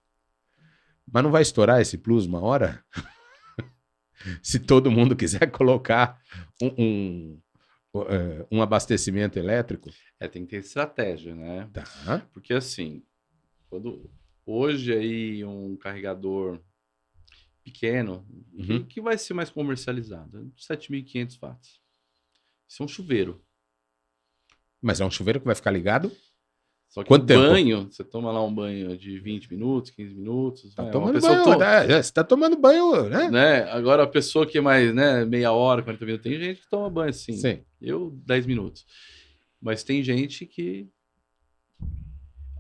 [1.11, 2.85] Mas não vai estourar esse plus uma hora?
[4.43, 6.21] Se todo mundo quiser colocar
[6.63, 7.43] um, um,
[8.09, 9.91] eh, um abastecimento elétrico.
[10.19, 11.69] É, tem que ter estratégia, né?
[11.73, 12.27] Tá.
[12.33, 13.05] Porque assim,
[13.69, 14.11] quando
[14.47, 16.61] hoje aí um carregador
[17.63, 18.85] pequeno, Uhum.
[18.87, 21.81] que vai ser mais comercializado, 7.500 watts.
[22.69, 23.45] Isso é um chuveiro.
[24.81, 26.11] Mas é um chuveiro que vai ficar ligado?
[26.89, 27.41] Só que Quanto o tempo?
[27.49, 30.75] banho, você toma lá um banho de 20 minutos, 15 minutos.
[30.75, 30.89] Tá né?
[30.89, 31.93] Uma tomando pessoa banho, to- né?
[31.99, 33.29] É, Você tá tomando banho, né?
[33.31, 33.63] né?
[33.73, 36.89] Agora a pessoa que é mais, né, meia hora, 40 minutos, tem gente que toma
[36.89, 37.33] banho assim.
[37.33, 37.61] Sim.
[37.83, 38.87] Eu, 10 minutos.
[39.61, 40.87] Mas tem gente que.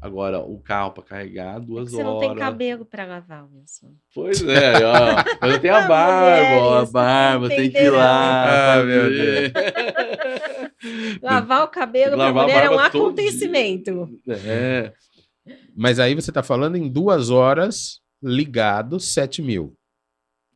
[0.02, 2.06] Agora, o carro para carregar, É duas você horas.
[2.12, 3.94] não tem cabelo para lavar, Wilson.
[4.14, 5.14] Pois é, ó.
[5.40, 8.74] Mas eu tenho a barba, ó, a barba, tem que ir lá.
[8.80, 9.52] Ah, meu fazer.
[11.22, 14.20] Lavar o cabelo para mulher é um acontecimento.
[14.28, 14.92] É,
[15.76, 19.76] Mas aí você tá falando em duas horas ligado, 7 mil.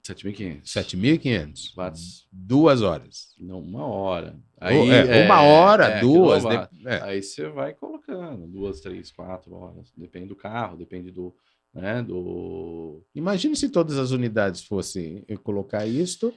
[0.07, 1.74] 7.500 7.500.
[1.76, 2.26] watts.
[2.33, 3.35] Duas horas.
[3.39, 4.37] Não, uma hora.
[4.61, 6.43] Ou- é, uma hora, é, duas.
[6.45, 7.03] de- é.
[7.03, 9.93] Aí você vai colocando duas, três, quatro horas.
[9.97, 11.35] Depende do carro, depende do.
[11.74, 13.05] Né, do...
[13.14, 16.33] Imagine se todas as unidades fossem eu colocar isto,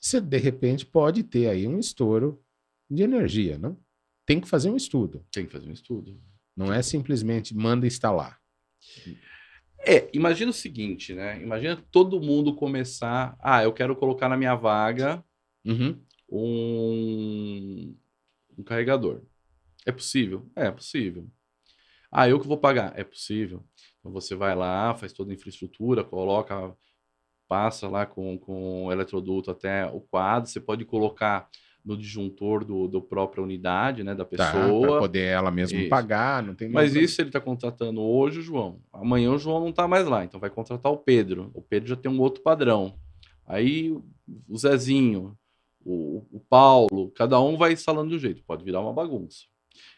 [0.00, 2.42] você de repente pode ter aí um estouro
[2.90, 3.78] de energia, não?
[4.26, 5.24] Tem que fazer um estudo.
[5.32, 6.20] Tem que fazer um estudo.
[6.56, 8.40] Não é simplesmente manda instalar.
[9.80, 11.40] É, imagina o seguinte, né?
[11.42, 13.36] Imagina todo mundo começar.
[13.40, 15.22] Ah, eu quero colocar na minha vaga
[15.64, 15.98] Uhum.
[16.30, 17.96] um,
[18.58, 19.22] um carregador.
[19.86, 20.50] É possível?
[20.56, 21.28] É, é possível.
[22.10, 22.98] Ah, eu que vou pagar?
[22.98, 23.64] É possível.
[23.98, 26.74] Então você vai lá, faz toda a infraestrutura, coloca,
[27.48, 30.48] passa lá com, com o eletroduto até o quadro.
[30.48, 31.48] Você pode colocar
[31.84, 34.98] no disjuntor do, do própria unidade, né, da Tá, para pessoa.
[35.00, 35.88] poder ela mesma Isso.
[35.90, 38.80] pagar, não tem Mas isso ele está contratando hoje o João.
[38.92, 41.50] Amanhã o João não está mais lá, então vai contratar o Pedro.
[41.52, 42.94] O Pedro já tem um outro padrão.
[43.46, 43.90] Aí
[44.48, 45.36] o Zezinho,
[45.84, 48.42] o, o Paulo, cada um vai instalando de um jeito.
[48.44, 49.42] Pode virar uma bagunça.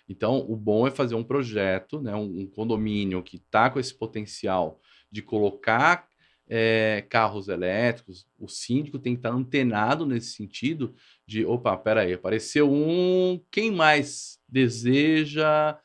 [0.09, 3.95] Então, o bom é fazer um projeto, né, um, um condomínio que está com esse
[3.95, 4.81] potencial
[5.11, 6.09] de colocar
[6.49, 8.27] é, carros elétricos.
[8.39, 10.95] O síndico tem que estar antenado nesse sentido
[11.27, 15.79] de, opa, peraí, apareceu um, quem mais deseja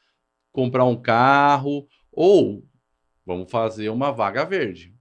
[0.51, 2.65] comprar um carro ou
[3.25, 4.93] vamos fazer uma vaga verde,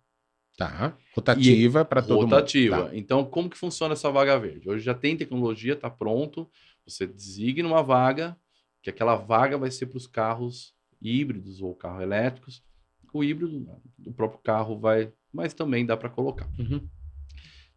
[0.61, 0.95] Tá.
[1.15, 2.77] Rotativa para todo rotativa.
[2.77, 2.91] mundo.
[2.91, 2.97] Tá.
[2.97, 4.69] Então, como que funciona essa vaga verde?
[4.69, 6.51] Hoje já tem tecnologia, está pronto.
[6.87, 8.37] Você designa uma vaga,
[8.83, 12.63] que aquela vaga vai ser para os carros híbridos ou carros elétricos.
[13.11, 13.67] O híbrido,
[14.05, 16.47] o próprio carro vai, mas também dá para colocar.
[16.59, 16.87] Uhum.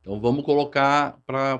[0.04, 1.58] Então vamos colocar para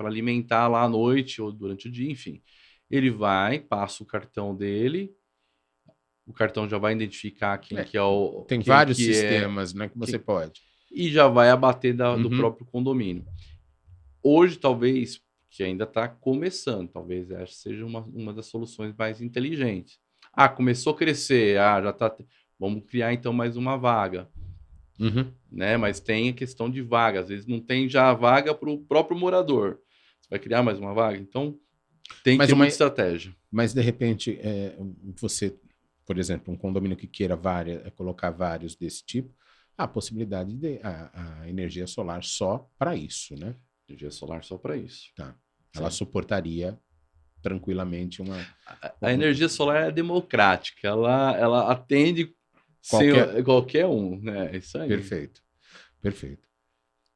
[0.00, 2.42] alimentar lá à noite ou durante o dia, enfim.
[2.90, 5.14] Ele vai, passa o cartão dele,
[6.26, 8.44] o cartão já vai identificar quem É, que é o.
[8.48, 10.60] Tem quem vários é, sistemas né, que você pode.
[10.90, 12.36] e já vai abater da- do Uhum.
[12.38, 13.24] próprio condomínio.
[14.22, 15.20] Hoje, talvez,
[15.50, 19.98] que ainda está começando, talvez essa seja uma, uma das soluções mais inteligentes.
[20.32, 22.12] Ah, começou a crescer, ah, já está.
[22.58, 24.28] Vamos criar então mais uma vaga
[24.98, 25.32] Uhum.
[25.50, 25.76] né?
[25.76, 27.20] Mas tem a questão de vaga.
[27.20, 29.80] Às vezes não tem já a vaga para o próprio morador.
[30.20, 31.18] Você vai criar mais uma vaga?
[31.18, 31.58] Então,
[32.22, 33.34] tem Mas que ter uma- estratégia.
[33.50, 34.76] Mas de repente, é,
[35.20, 35.56] você,
[36.06, 39.34] por exemplo, um condomínio que queira várias, é, colocar vários desse tipo,
[39.76, 43.54] há a possibilidade de a, a energia solar só para isso, né?
[43.88, 45.12] Energia solar só para isso.
[45.74, 45.96] Ela Sim.
[45.98, 46.78] suportaria
[47.42, 48.36] tranquilamente uma.
[48.66, 50.88] A, a energia solar é democrática.
[50.88, 52.34] Ela, ela atende
[52.90, 54.54] Qualquer- qualquer um, né?
[54.54, 54.88] É Isso aí.
[54.88, 55.42] Perfeito.
[56.00, 56.48] Perfeito.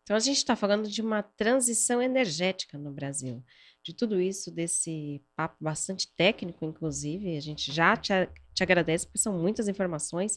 [0.02, 3.44] Então a gente está falando de uma transição energética no Brasil.
[3.84, 8.12] De tudo isso, desse papo bastante técnico, inclusive, a gente já te,
[8.54, 10.36] te agradece, porque são muitas informações,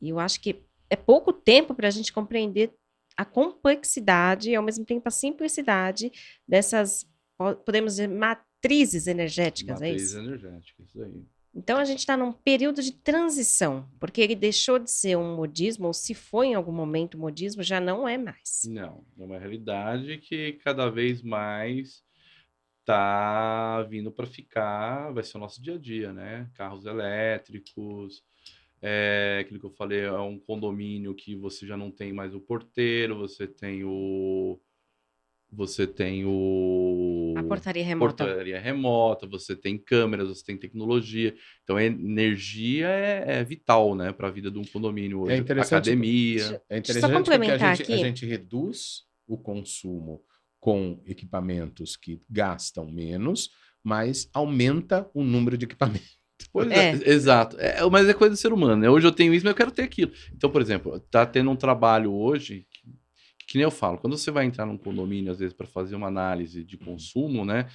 [0.00, 2.72] e eu acho que é pouco tempo para a gente compreender
[3.16, 6.10] a complexidade e, ao mesmo tempo, a simplicidade
[6.46, 7.06] dessas,
[7.38, 10.18] po- podemos dizer, matrizes energéticas, é Matriz isso?
[10.18, 11.24] energética, isso aí.
[11.54, 15.88] Então a gente está num período de transição, porque ele deixou de ser um modismo,
[15.88, 18.62] ou se foi em algum momento modismo, já não é mais.
[18.66, 22.02] Não, é uma realidade que cada vez mais
[22.84, 26.48] tá vindo para ficar, vai ser o nosso dia a dia, né?
[26.54, 28.22] Carros elétricos,
[28.80, 32.40] é, aquilo que eu falei, é um condomínio que você já não tem mais o
[32.40, 34.58] porteiro, você tem o
[35.52, 38.24] você tem o A portaria remota.
[38.24, 41.34] portaria remota, você tem câmeras, você tem tecnologia.
[41.64, 45.36] Então, a energia é, é vital, né, para a vida de um condomínio hoje.
[45.38, 46.62] interessante- Academia.
[46.68, 47.92] É interessante só porque a complementar gente, aqui.
[47.92, 50.22] a gente reduz o consumo
[50.58, 53.50] com equipamentos que gastam menos,
[53.82, 56.18] mas aumenta o número de equipamentos.
[56.52, 57.10] Pois é, É.
[57.10, 57.56] exato.
[57.60, 58.88] É, mas é coisa do ser humano, né?
[58.90, 60.10] Hoje eu tenho isso, mas eu quero ter aquilo.
[60.34, 62.66] Então, por exemplo, tá tendo um trabalho hoje,
[63.50, 66.06] que, nem eu falo, quando você vai entrar num condomínio, às vezes, para fazer uma
[66.08, 67.66] análise de consumo, né?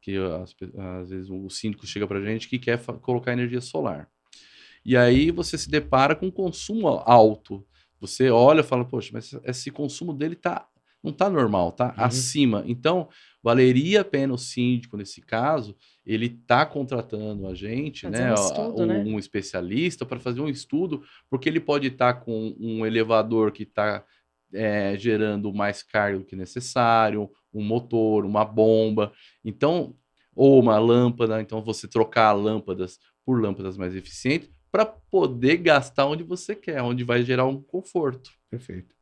[0.00, 0.16] Que
[0.58, 4.08] pe- às vezes o síndico chega pra gente que quer colocar energia solar.
[4.84, 7.64] E aí você se depara com consumo alto.
[8.00, 10.66] Você olha e fala, poxa, mas esse consumo dele tá,
[11.02, 12.04] não tá normal, tá Uhum.
[12.04, 12.64] acima.
[12.66, 13.08] Então,
[13.42, 18.34] valeria a pena o síndico, nesse caso, ele tá contratando a gente, Fazer né, um
[18.34, 19.04] a- estudo, um, né?
[19.06, 24.04] um especialista para fazer um estudo, porque ele pode estar com um elevador que está
[24.98, 29.12] gerando mais carga do que necessário, um motor, uma bomba,
[29.44, 29.94] então
[30.34, 36.22] ou uma lâmpada, então você trocar lâmpadas por lâmpadas mais eficientes para poder gastar onde
[36.22, 38.30] você quer, onde vai gerar um conforto.
[38.50, 38.94] Perfeito.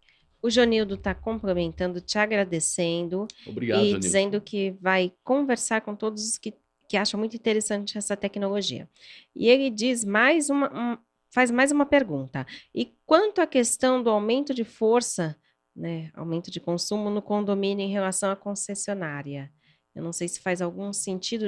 [0.42, 3.98] O Jonildo está complementando, te agradecendo Obrigado, e Janilson.
[4.00, 6.52] dizendo que vai conversar com todos os que,
[6.88, 8.88] que acham muito interessante essa tecnologia.
[9.36, 10.98] E ele diz mais uma, um-
[11.30, 12.46] faz mais uma pergunta.
[12.74, 15.36] E quanto à questão do aumento de força,
[15.74, 19.50] né, aumento de consumo no condomínio em relação à concessionária?
[19.94, 21.46] Eu não sei se faz algum sentido,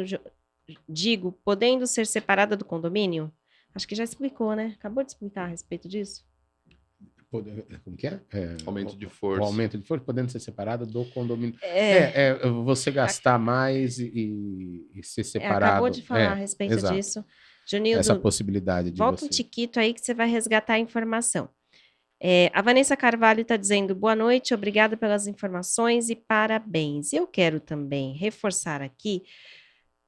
[0.89, 3.33] digo, podendo ser separada do condomínio?
[3.75, 4.75] Acho que já explicou, né?
[4.79, 6.25] Acabou de explicar a respeito disso?
[7.31, 7.51] Pode-
[7.83, 8.21] Como que é?
[8.31, 9.41] É, Aumento de força.
[9.43, 11.57] O aumento de força podendo ser separado do condomínio.
[11.63, 15.65] É, É, é, você gastar mais e, e ser é, separado.
[15.73, 16.95] acabou de falar a É, respeito exato.
[16.95, 17.25] disso.
[17.67, 19.27] Junildo, essa possibilidade de Volta você.
[19.27, 21.49] um tiquito aí que você vai resgatar a informação.
[22.25, 27.13] É, a Vanessa Carvalho está dizendo boa noite, obrigada pelas informações e parabéns.
[27.13, 29.25] Eu quero também reforçar aqui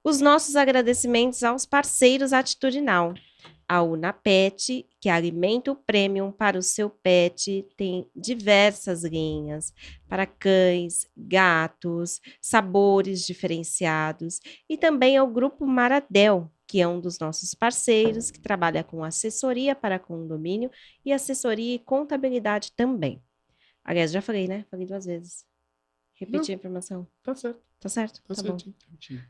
[0.04, 3.14] os nossos agradecimentos aos parceiros Atitudinal.
[3.66, 9.72] A Unapet, que é alimento premium para o seu pet, tem diversas linhas
[10.06, 14.38] para cães, gatos, sabores diferenciados.
[14.68, 19.76] E também ao Grupo Maradel, que é um dos nossos parceiros, que trabalha com assessoria
[19.76, 20.68] para condomínio
[21.04, 23.22] e assessoria e contabilidade também.
[23.84, 24.64] Aliás, já falei, né?
[24.68, 25.44] Falei duas vezes.
[26.14, 27.06] Repetir a informação.
[27.22, 28.20] Tá certo, Tá certo?
[28.24, 28.58] tá, Tá, bom.
[28.58, 29.22] certinho.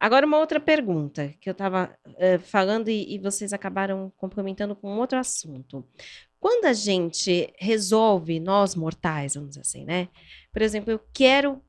[0.00, 1.94] Agora, uma outra pergunta que eu estava
[2.44, 5.86] falando e, e vocês acabaram complementando com outro assunto.
[6.40, 10.08] Quando a gente resolve, nós mortais, vamos dizer assim, né?
[10.50, 11.62] Por exemplo, eu quero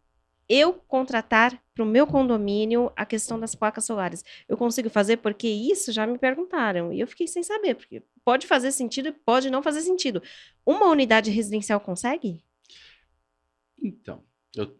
[0.48, 4.26] eu contratar para o meu condomínio a questão das placas solares.
[4.50, 8.48] Eu consigo fazer porque isso já me perguntaram e eu fiquei sem saber, porque pode
[8.48, 10.22] fazer sentido e pode não fazer sentido.
[10.66, 12.44] Uma unidade residencial consegue?
[13.80, 14.24] Então,
[14.56, 14.76] eu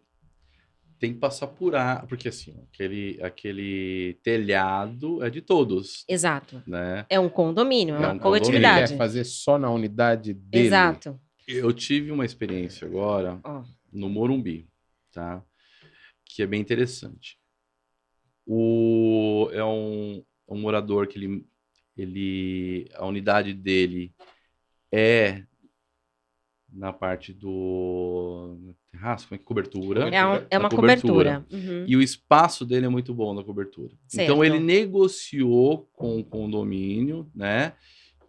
[0.98, 6.64] tenho que passar por ar, porque assim, aquele, aquele telhado é de todos, Exato.
[6.66, 7.06] né?
[7.12, 8.91] É um condomínio, é É uma um coletividade.
[8.93, 10.66] quer fazer só na unidade dele.
[10.66, 11.20] Exato.
[11.48, 13.64] Eu tive uma experiência agora Ó.
[13.93, 14.68] no Morumbi,
[15.14, 15.43] tá?
[16.30, 17.38] Que é bem interessante.
[18.45, 21.45] O, é um, um morador que ele,
[21.97, 22.89] ele.
[22.95, 24.13] A unidade dele
[24.91, 25.43] é
[26.71, 29.47] na parte do terraço, como é que é?
[29.47, 30.09] cobertura.
[30.09, 31.41] É, um- é uma cobertura.
[31.41, 31.45] cobertura.
[31.51, 31.86] Uhum.
[31.88, 33.93] E o espaço dele é muito bom na cobertura.
[34.07, 34.23] Certo.
[34.23, 37.73] Então ele negociou com o condomínio, né?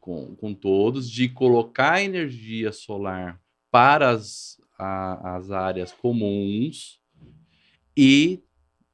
[0.00, 3.40] Com, com todos, de colocar energia solar
[3.70, 6.98] para as, a- as áreas comuns
[8.00, 8.44] e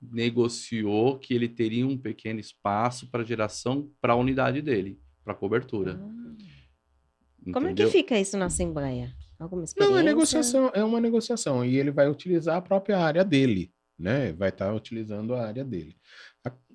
[0.01, 6.01] negociou que ele teria um pequeno espaço para geração para a unidade dele, para cobertura.
[7.53, 9.13] Como é que fica isso na Assembleia?
[9.39, 9.93] Alguma experiência?
[9.95, 11.63] Não, é negociação, é uma negociação.
[11.65, 14.33] E ele vai utilizar a própria área dele, né?
[14.33, 15.97] Vai estar utilizando a área dele.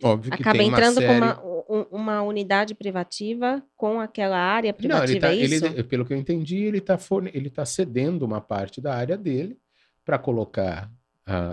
[0.03, 1.07] Óbvio que Acaba tem uma entrando série...
[1.07, 5.65] com uma, um- uma unidade privativa com aquela área Não, privativa, ele tá, é isso?
[5.65, 6.97] ele- pelo que eu entendi, ele está
[7.33, 9.57] ele tá cedendo uma parte da área dele
[10.05, 10.91] para colocar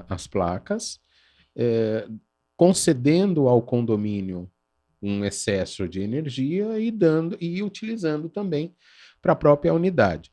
[0.09, 1.01] as placas,
[1.55, 2.09] eh,
[2.57, 4.51] concedendo ao condomínio
[5.03, 8.74] um excesso de energia e dando e utilizando também
[9.20, 10.33] para a própria unidade.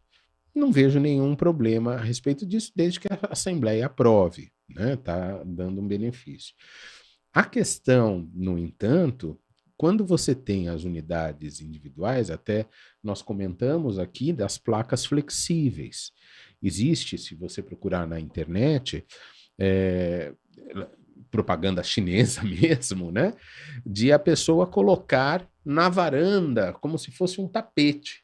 [0.55, 4.93] Não vejo nenhum problema a respeito disso, desde que a Assembleia aprove, né?
[4.93, 6.53] Está dando um benefício.
[7.33, 9.39] A questão, no entanto,
[9.75, 12.67] quando você tem as unidades individuais, até
[13.03, 16.11] nós comentamos aqui das placas flexíveis.
[16.61, 19.03] Existe, se você procurar na internet,
[19.59, 20.33] é,
[21.31, 23.33] propaganda chinesa mesmo, né?
[23.85, 28.23] De a pessoa colocar na varanda como se fosse um tapete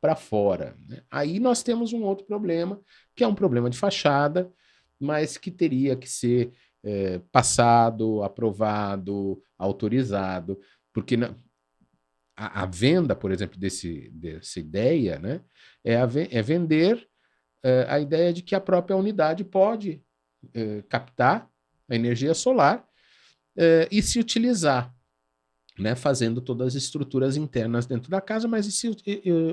[0.00, 0.76] para fora.
[0.88, 1.02] né?
[1.10, 2.80] Aí nós temos um outro problema,
[3.16, 4.50] que é um problema de fachada,
[4.98, 6.52] mas que teria que ser
[6.84, 10.58] é, passado, aprovado, autorizado,
[10.92, 11.34] porque na-
[12.36, 15.40] a, a venda, por exemplo, desse, dessa ideia, né,
[15.84, 17.06] é, a é vender
[17.64, 20.02] é, a ideia de que a própria unidade pode
[20.54, 21.48] é, captar
[21.88, 22.86] a energia solar
[23.56, 24.94] é, e se utilizar,
[25.78, 28.88] né, fazendo todas as estruturas internas dentro da casa, mas se,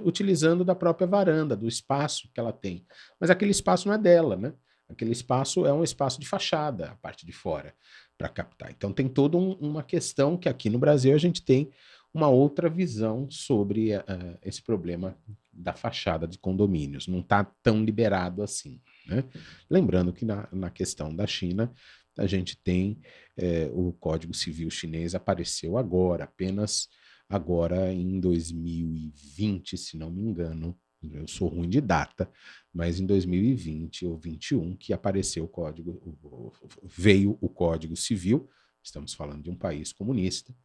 [0.04, 2.86] utilizando da própria varanda, do espaço que ela tem.
[3.20, 4.54] Mas aquele espaço não é dela, né?
[4.90, 7.74] Aquele espaço é um espaço de fachada, a parte de fora,
[8.18, 8.72] para captar.
[8.72, 11.72] Então tem toda um- uma questão que aqui no Brasil a gente tem
[12.14, 14.04] uma outra visão sobre eh,
[14.42, 15.18] esse problema
[15.52, 17.08] da fachada de condomínios.
[17.08, 18.80] Não está tão liberado assim.
[19.08, 19.24] Né?
[19.70, 21.74] Lembrando que na, na questão da China,
[22.18, 23.00] a gente tem
[23.38, 26.88] é, o Código Civil Chinês apareceu agora, apenas
[27.28, 30.78] agora em 2020, se não me engano.
[31.12, 32.32] Eu sou ruim de data,
[32.74, 36.18] mas em 2020 ou 21 que apareceu o código,
[36.84, 38.50] veio o Código Civil.
[38.82, 40.56] Estamos falando de um país comunista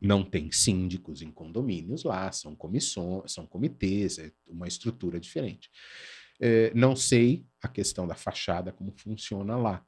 [0.00, 5.70] não tem síndicos em condomínios lá, são comissões, são comitês, é uma estrutura diferente.
[6.40, 9.84] É, não sei a questão da fachada, como funciona lá.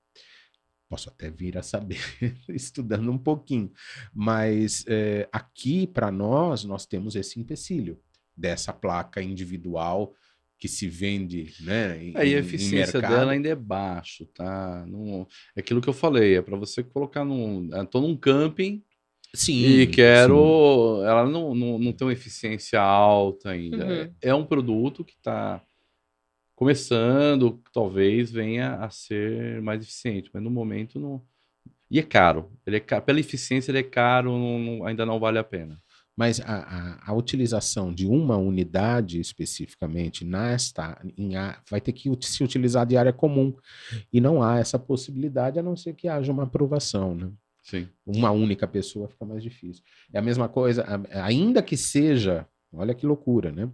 [0.89, 2.01] Posso até vir a saber
[2.51, 3.73] estudando um pouquinho.
[4.13, 7.99] Mas é, aqui, para nós, nós temos esse empecilho
[8.37, 10.15] dessa placa individual
[10.59, 12.05] que se vende, né?
[12.05, 14.85] Em, a eficiência dela ainda é baixo, tá?
[14.87, 15.27] Não,
[15.57, 18.85] é aquilo que eu falei, é para você colocar num, estou num camping
[19.35, 19.65] Sim.
[19.65, 20.99] E quero.
[20.99, 21.07] Sim.
[21.07, 23.85] Ela não, não, não tem uma eficiência alta ainda.
[23.85, 23.93] Uhum.
[23.93, 25.63] É, é um produto que está
[26.55, 31.23] começando, talvez venha a ser mais eficiente, mas no momento não.
[31.91, 32.51] E é caro.
[32.67, 33.03] Ele é caro.
[33.03, 35.79] Pela eficiência, ele é caro, não, não, ainda não vale a pena.
[36.17, 42.11] Mas a, a, a, utilização de uma unidade especificamente nesta em a, vai ter que
[42.21, 43.55] se utilizar de área comum.
[44.13, 47.15] E não há essa possibilidade, a não ser que haja uma aprovação.
[47.15, 47.31] Né?
[47.63, 47.89] Sim.
[48.07, 49.83] Uma única pessoa fica mais difícil.
[50.13, 53.71] É a mesma coisa, ainda que seja, olha que loucura, né?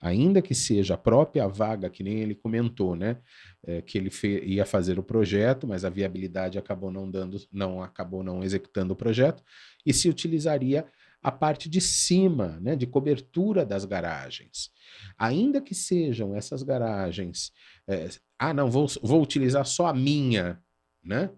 [0.00, 3.18] Ainda que seja a própria vaga, que nem ele comentou, né?
[3.64, 4.10] É, que ele
[4.44, 8.96] ia fazer o projeto, mas a viabilidade acabou não dando, não acabou não executando o
[8.96, 9.42] projeto,
[9.86, 10.86] e se utilizaria
[11.22, 14.70] a parte de cima, né, de cobertura das garagens.
[15.16, 17.52] Ainda que sejam essas garagens,
[17.86, 20.60] é, ah, não, vou, vou utilizar só a minha,
[21.02, 21.30] né?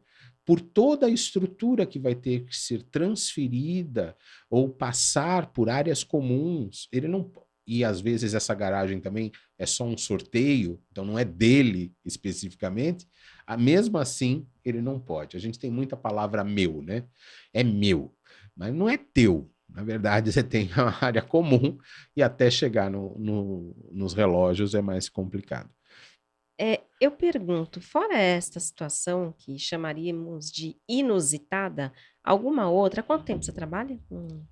[0.45, 4.17] Por toda a estrutura que vai ter que ser transferida
[4.51, 7.31] ou passar por áreas comuns, ele não
[7.67, 13.09] e às vezes essa garagem também é só um sorteio, então não é dele especificamente,
[13.47, 15.37] a, mesmo assim ele não pode.
[15.37, 17.05] A gente tem muita palavra meu, né?
[17.53, 18.15] É meu,
[18.55, 19.51] mas não é teu.
[19.69, 21.79] Na verdade, você tem uma área comum
[22.15, 25.71] e até chegar no, no, nos relógios é mais complicado.
[26.61, 31.93] É, eu pergunto, fora esta situação que chamaríamos de inusitada,
[32.23, 33.01] alguma outra?
[33.01, 34.45] Há quanto tempo você trabalha com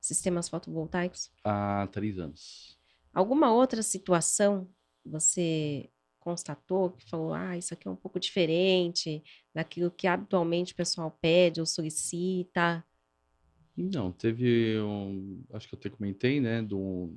[0.00, 1.30] sistemas fotovoltaicos?
[1.44, 2.78] Há três anos.
[3.12, 4.68] Alguma outra situação
[5.04, 5.90] você
[6.20, 9.22] constatou que falou, ah, isso aqui é um pouco diferente
[9.54, 12.84] daquilo que habitualmente o pessoal pede ou solicita?
[13.76, 17.12] Não, teve um, acho que eu até comentei, né, do,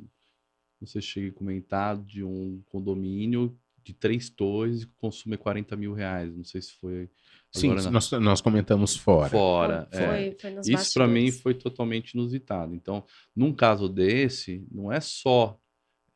[0.79, 5.75] não sei se cheguei a comentar, de um condomínio de três torres que consome 40
[5.75, 6.35] mil reais.
[6.35, 7.09] Não sei se foi.
[7.51, 7.91] Sim, na...
[7.91, 9.29] nós, nós comentamos fora.
[9.29, 9.87] Fora.
[9.91, 10.35] Foi, é.
[10.39, 12.73] foi Isso para mim foi totalmente inusitado.
[12.73, 13.03] Então,
[13.35, 15.59] num caso desse, não é só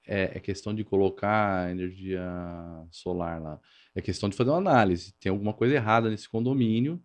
[0.07, 2.23] é, é, questão de colocar energia
[2.91, 3.59] solar lá.
[3.93, 5.13] É questão de fazer uma análise.
[5.19, 7.01] Tem alguma coisa errada nesse condomínio.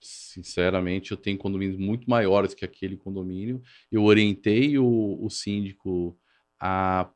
[0.00, 3.62] Sinceramente, eu tenho condomínios muito maiores que aquele condomínio.
[3.90, 6.18] Eu orientei o, o síndico
[6.58, 7.10] a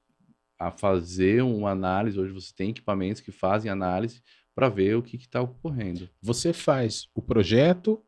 [0.60, 2.20] a fazer uma análise.
[2.20, 4.22] Hoje você tem equipamentos que fazem análise
[4.54, 6.06] para ver o que está ocorrendo.
[6.20, 8.02] Você faz o projeto,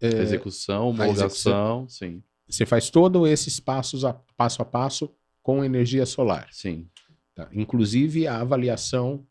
[0.00, 2.22] é, execução, homologação, sim.
[2.48, 5.12] Você faz todos esses passos a, passo a passo
[5.42, 6.46] com energia solar.
[6.52, 6.88] Sim.
[7.34, 7.48] Tá.
[7.52, 9.26] Inclusive a avaliação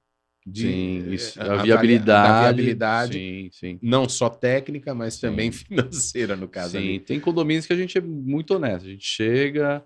[0.46, 3.80] de sim, isso, a, a viabilidade, viabilidade sim, sim.
[3.82, 6.72] não só técnica, mas também financeira no caso.
[6.72, 7.00] Sim, ali.
[7.00, 8.86] tem condomínios que a gente é muito honesto.
[8.86, 9.86] A gente chega,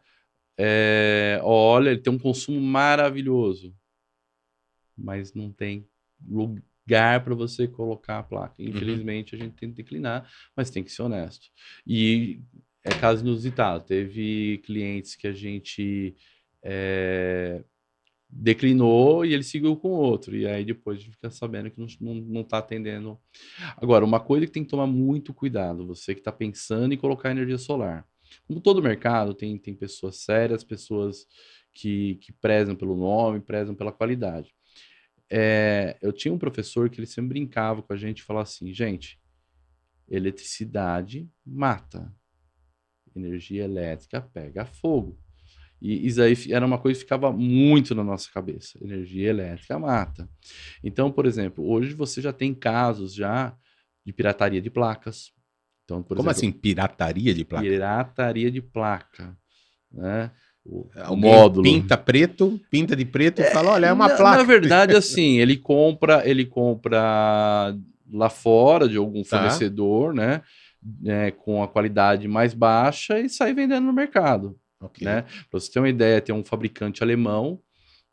[0.58, 3.76] é, olha, ele tem um consumo maravilhoso,
[4.98, 5.88] mas não tem
[6.28, 8.56] lugar para você colocar a placa.
[8.60, 8.70] Uhum.
[8.70, 9.42] Infelizmente, uhum.
[9.42, 11.48] a gente tem que declinar, mas tem que ser honesto.
[11.86, 12.42] E
[12.84, 13.86] é caso inusitado.
[13.86, 16.16] Teve clientes que a gente
[16.64, 17.64] é,
[18.30, 20.36] declinou e ele seguiu com outro.
[20.36, 23.20] E aí depois a gente fica sabendo que não está tá atendendo.
[23.78, 27.32] Agora, uma coisa que tem que tomar muito cuidado, você que está pensando em colocar
[27.32, 28.08] energia solar.
[28.48, 31.28] Como todo mercado, tem, tem pessoas sérias, pessoas
[31.74, 34.54] que, que prezam pelo nome, prezam pela qualidade.
[35.30, 38.74] É, eu tinha um professor que ele sempre brincava com a gente e falava assim,
[38.74, 39.20] gente,
[40.10, 42.14] eletricidade mata,
[43.16, 45.20] energia elétrica pega fogo.
[45.82, 48.84] E isso aí era uma coisa que ficava muito na nossa cabeça.
[48.84, 50.28] Energia elétrica mata.
[50.84, 53.56] Então, por exemplo, hoje você já tem casos já
[54.04, 55.32] de pirataria de placas.
[55.88, 57.66] Então, Como exemplo, assim, pirataria de placa?
[57.66, 59.38] Pirataria de placa,
[59.90, 60.32] né?
[60.66, 61.64] O Alguém módulo.
[61.64, 64.38] pinta preto, pinta de preto é, e fala, olha, é uma na, placa.
[64.40, 67.74] Na verdade, assim, ele compra, ele compra
[68.12, 69.38] lá fora de algum tá.
[69.38, 70.42] fornecedor, né?
[71.06, 74.60] É, com a qualidade mais baixa e sai vendendo no mercado.
[74.82, 75.08] Ok.
[75.08, 75.22] né?
[75.50, 77.62] Para você ter uma ideia, tem um fabricante alemão,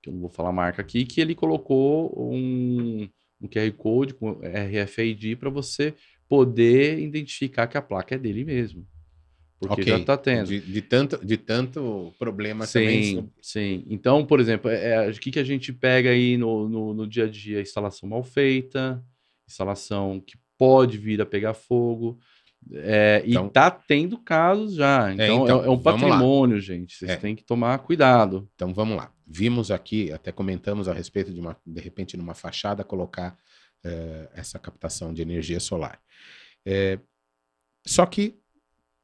[0.00, 3.08] que eu não vou falar a marca aqui, que ele colocou um,
[3.42, 5.92] um QR Code com RFID para você
[6.28, 8.86] poder identificar que a placa é dele mesmo.
[9.58, 9.84] Porque Ok.
[9.84, 10.48] já está tendo.
[10.48, 13.30] De, de tanto, de tanto problema Sim, também.
[13.40, 13.84] sim.
[13.88, 17.06] Então, por exemplo, é, é, o que, que a gente pega aí no, no, no
[17.06, 17.60] dia a dia?
[17.62, 19.02] Instalação mal feita,
[19.48, 22.18] instalação que pode vir a pegar fogo.
[22.72, 25.12] é, Então- e tá tendo casos já.
[25.12, 26.96] Então, é, então, é um patrimônio, gente.
[26.96, 27.16] Vocês É.
[27.16, 28.48] têm que tomar cuidado.
[28.54, 29.12] Então vamos lá.
[29.26, 33.36] Vimos aqui, até comentamos a respeito de uma, de repente, numa fachada, colocar
[33.84, 36.00] eh, essa captação de energia solar.
[36.64, 36.98] Eh,
[37.86, 38.38] só que,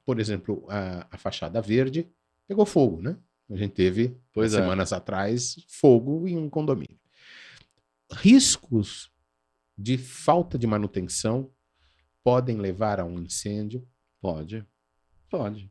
[0.05, 2.11] por exemplo, a, a fachada verde
[2.49, 3.17] pegou fogo, né?
[3.51, 4.59] A gente teve, Pois é.
[4.59, 6.99] semanas atrás, fogo em um condomínio.
[8.13, 9.11] Riscos
[9.77, 11.51] de falta de manutenção
[12.23, 13.87] podem levar a um incêndio.
[14.21, 14.65] Pode.
[15.29, 15.71] Pode.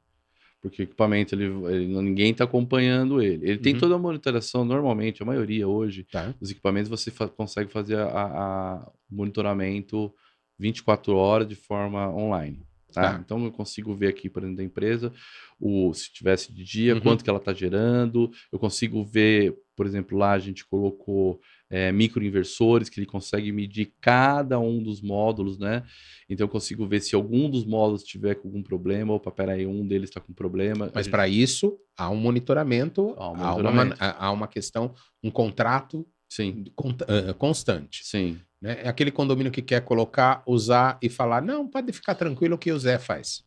[0.62, 3.48] Porque o equipamento, ele, ele- ninguém está acompanhando ele.
[3.50, 3.80] Ele tem Uhum.
[3.80, 6.34] toda a monitoração, normalmente, a maioria hoje, Tá?
[6.42, 10.14] os equipamentos você fa- consegue fazer a, a- o monitoramento
[10.60, 12.62] 24 horas de forma online.
[12.92, 13.14] Tá?
[13.14, 13.22] Tá.
[13.24, 15.14] Então eu consigo ver aqui para dentro da empresa
[15.60, 17.02] o se tivesse de dia, Uhum.
[17.02, 18.30] quanto que ela está gerando.
[18.52, 21.40] Eu consigo ver, por exemplo, lá a gente colocou
[21.70, 25.84] é, microinversores que ele consegue medir cada um dos módulos, né?
[26.30, 29.14] Então eu consigo ver se algum dos módulos tiver com algum problema.
[29.14, 30.90] Opa, peraí, um deles está com problema.
[30.94, 33.98] Mas gente- para isso há um monitoramento, Há um há, uma, monitoramento.
[34.00, 34.94] há uma questão,
[35.24, 36.66] um contrato Sim,
[37.08, 38.02] eh, constante.
[38.04, 38.40] sim.
[38.62, 38.82] Né?
[38.84, 42.78] É aquele condomínio que quer colocar, usar e falar: não, pode ficar tranquilo que o
[42.80, 43.44] Zé faz.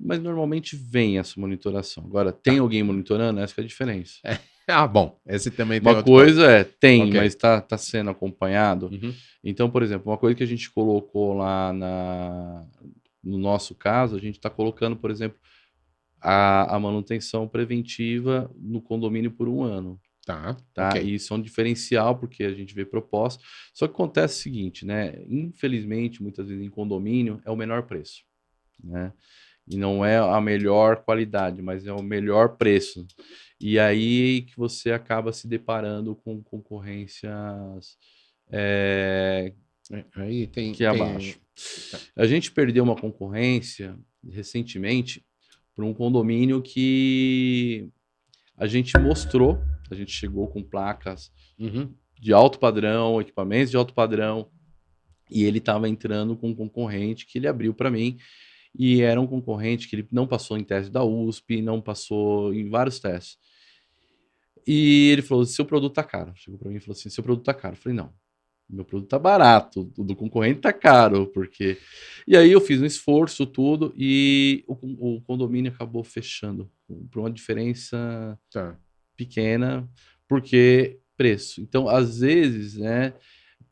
[0.00, 2.04] Mas normalmente vem essa monitoração.
[2.04, 3.40] Agora, tem alguém monitorando?
[3.40, 4.18] Essa que é a diferença.
[4.68, 7.14] Ah, bom, esse também tem Uma outro coisa é, tem, Ok.
[7.14, 8.88] mas está tá sendo acompanhado.
[8.88, 9.04] ponto.
[9.06, 9.12] Uhum.
[9.42, 12.64] Então, por exemplo, uma coisa que a gente colocou lá na,
[13.24, 15.36] no nosso caso, a gente está colocando, por exemplo,
[16.20, 20.00] a, a manutenção preventiva no condomínio por um ano.
[20.24, 20.90] Tá, Tá?
[20.90, 21.02] ok.
[21.02, 23.42] E isso é um diferencial, porque a gente vê proposta.
[23.74, 25.20] Só que acontece o seguinte, né?
[25.28, 28.22] Infelizmente, muitas vezes em condomínio é o menor preço,
[28.82, 29.12] né?
[29.68, 33.06] E não é a melhor qualidade, mas é o melhor preço.
[33.60, 37.96] E aí que você acaba se deparando com concorrências
[38.50, 39.52] é,
[39.90, 40.72] É, Aí tem.
[40.72, 41.38] que é tem- abaixo.
[42.16, 43.96] A gente perdeu uma concorrência
[44.30, 45.24] recentemente
[45.74, 47.88] para um condomínio que
[48.56, 49.58] a gente mostrou,
[49.90, 51.92] a gente chegou com placas Uhum.
[52.20, 54.50] de alto padrão, equipamentos de alto padrão,
[55.30, 58.18] e ele estava entrando com um concorrente que ele abriu para mim,
[58.74, 62.68] e era um concorrente que ele não passou em teste da USP, não passou em
[62.68, 63.38] vários testes.
[64.66, 66.32] E ele falou: seu produto tá caro.
[66.36, 67.74] Chegou para mim e falou assim: seu produto tá caro.
[67.74, 68.12] Eu falei: não,
[68.68, 71.78] meu produto tá barato, o do concorrente tá caro, porque.
[72.26, 76.70] E aí eu fiz um esforço, tudo, e o, o condomínio acabou fechando
[77.10, 78.78] por uma diferença Tá.
[79.16, 79.88] pequena,
[80.28, 81.60] porque preço.
[81.60, 83.12] Então, às vezes, né,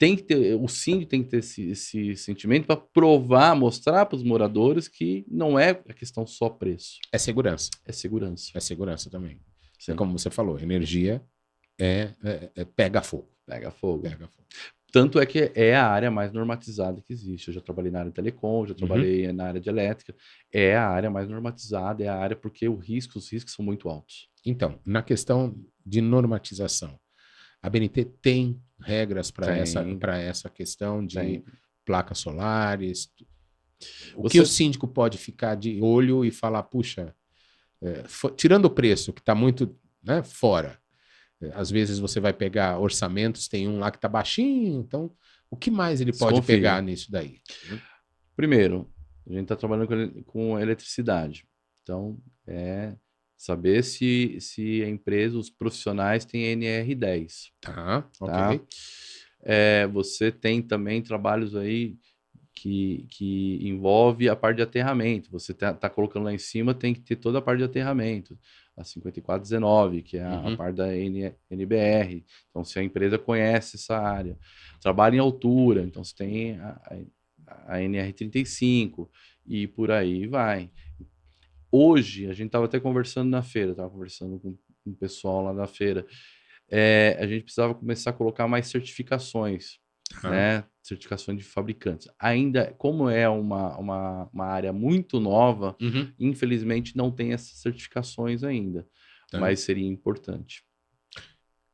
[0.01, 4.17] tem que ter, o síndico tem que ter esse, esse sentimento para provar, mostrar para
[4.17, 7.69] os moradores que não é a questão só preço, É segurança.
[7.85, 8.51] é segurança.
[8.55, 9.39] É segurança também.
[9.79, 9.93] Sim.
[9.93, 11.23] É como você falou, energia
[11.79, 13.29] é, é- é- pega fogo.
[13.47, 14.03] Pega fogo.
[14.05, 14.47] Pega fogo.
[14.91, 17.49] Tanto é que é a área mais normatizada que existe.
[17.49, 18.67] Eu já trabalhei na área de telecom, Uhum.
[18.67, 20.15] já trabalhei na área de elétrica.
[20.51, 23.89] É a área mais normatizada, é a área porque o risco, os riscos são muito
[23.91, 24.29] altos.
[24.47, 26.99] Então, na questão de normatização,
[27.63, 31.45] a BNT tem regras para essa, pra essa questão de Tem.
[31.85, 33.11] placas solares.
[34.15, 37.15] O Você- que o síndico pode ficar de olho e falar, puxa,
[37.83, 38.05] é,
[38.37, 40.79] tirando o preço, que está muito né, fora,
[41.43, 45.11] é, às vezes você vai pegar orçamentos, tem um lá que está baixinho, então
[45.51, 47.41] o que mais ele pode pegar nisso daí?
[48.37, 48.91] Primeiro,
[49.27, 51.47] a gente está trabalhando com, com eletricidade.
[51.83, 52.95] Então, é
[53.43, 57.51] saber se, se a empresa, os profissionais têm NR10.
[57.61, 58.51] Tá, Tá?
[58.51, 58.61] ok.
[59.43, 61.97] É, você tem também trabalhos aí
[62.55, 65.31] que, que envolve a parte de aterramento.
[65.31, 68.39] Você está tá colocando lá em cima, tem que ter toda a parte de aterramento.
[68.77, 70.57] A 5419, que é a, a Uhum.
[70.57, 72.25] parte da N- NBR.
[72.51, 74.37] Então, se a empresa conhece essa área.
[74.83, 76.81] Trabalha em altura, então você tem a,
[77.47, 79.09] a, a NR35
[79.47, 80.71] e por aí vai.
[81.73, 85.53] Hoje, a gente estava até conversando na feira, estava conversando com, com o pessoal lá
[85.53, 86.07] da feira.
[86.69, 89.79] É, a gente precisava começar a colocar mais certificações,
[90.21, 90.29] Tá.
[90.31, 90.65] né?
[90.83, 92.09] Certificações de fabricantes.
[92.19, 96.13] Ainda, como é uma, uma, uma área muito nova, Uhum.
[96.19, 98.85] infelizmente não tem essas certificações ainda,
[99.31, 99.39] Tá.
[99.39, 100.65] mas seria importante.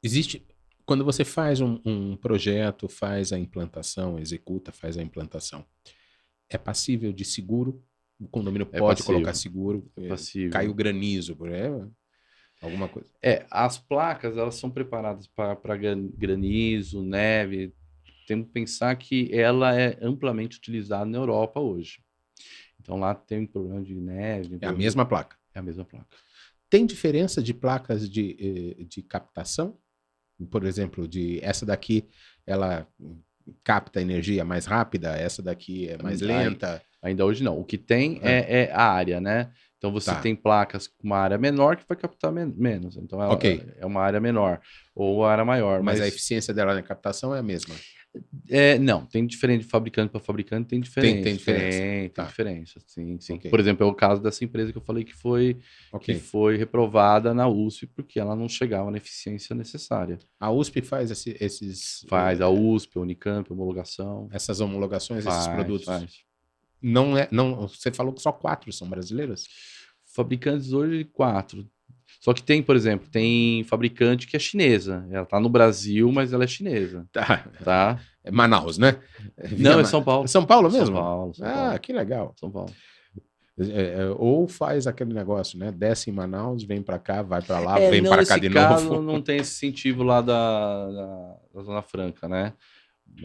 [0.03, 0.47] Existe.
[0.85, 5.65] Quando você faz um, um projeto, faz a implantação, executa, faz a implantação,
[6.49, 7.83] é passível de seguro?
[8.19, 9.91] O condomínio É pode colocar seguro.
[9.97, 10.09] É.
[10.51, 11.71] Caiu granizo, por é,
[12.61, 13.11] alguma coisa.
[13.23, 15.77] É, as placas elas são preparadas para
[16.17, 17.75] granizo, neve.
[18.27, 22.01] Temos que pensar que ela é amplamente utilizada na Europa hoje.
[22.81, 24.55] Então lá tem problema de neve.
[24.55, 25.37] É a problema- mesma placa.
[25.55, 26.07] É a mesma placa.
[26.69, 29.79] Tem diferença de placas de, eh, de captação?
[30.51, 32.05] Por exemplo, de essa daqui,
[32.45, 32.87] ela
[33.63, 36.29] capta energia mais rápida, essa daqui é mais Ai.
[36.29, 36.83] lenta.
[37.07, 37.59] Ainda hoje não.
[37.59, 39.51] O que tem é, é a área, né?
[39.79, 40.21] Então você Tá.
[40.21, 42.97] tem placas com uma área menor que vai captar men- menos.
[42.97, 43.63] Então ela Ok.
[43.79, 44.61] é uma área menor
[44.95, 45.83] ou área maior.
[45.83, 47.75] Mas, Mas, a eficiência dela na captação é a mesma.
[48.49, 51.23] é, não, tem diferente de fabricante para fabricante, tem diferença.
[51.23, 51.79] tem diferença.
[51.79, 52.25] Tem, tem Tá.
[52.25, 52.81] diferença.
[52.87, 53.35] Sim, sim.
[53.35, 53.51] Ok.
[53.51, 55.59] Por exemplo, é o caso dessa empresa que eu falei que foi,
[55.93, 56.15] Ok.
[56.15, 60.19] que foi reprovada na USP porque ela não chegava na eficiência necessária.
[60.41, 62.07] A USP faz esse- esses.
[62.09, 64.29] Faz a USP, a Unicamp, homologação.
[64.33, 65.85] essas homologações, esses Faz, produtos.
[65.85, 66.26] faz.
[66.89, 69.45] Não é, não, você falou que só quatro são brasileiras?
[70.15, 71.69] fabricantes hoje quatro.
[72.21, 75.07] Só que tem, por exemplo, tem fabricante que é chinesa.
[75.11, 77.45] Ela tá no Brasil, mas ela é chinesa, Tá.
[77.63, 78.01] tá?
[78.25, 78.97] É Manaus, né?
[79.59, 80.27] Não, é São Paulo.
[80.27, 80.97] São Paulo São mesmo?
[80.97, 81.79] Paulo, São ah, Paulo.
[81.81, 82.35] que legal.
[82.41, 82.73] São Paulo.
[83.59, 85.71] É, é, ou faz aquele negócio, né?
[85.73, 88.87] Desce em Manaus, vem pra cá, vai pra lá, É, vem para cá de caso
[88.89, 89.03] novo.
[89.03, 92.53] não tem esse incentivo lá da, da, da Zona Franca, né?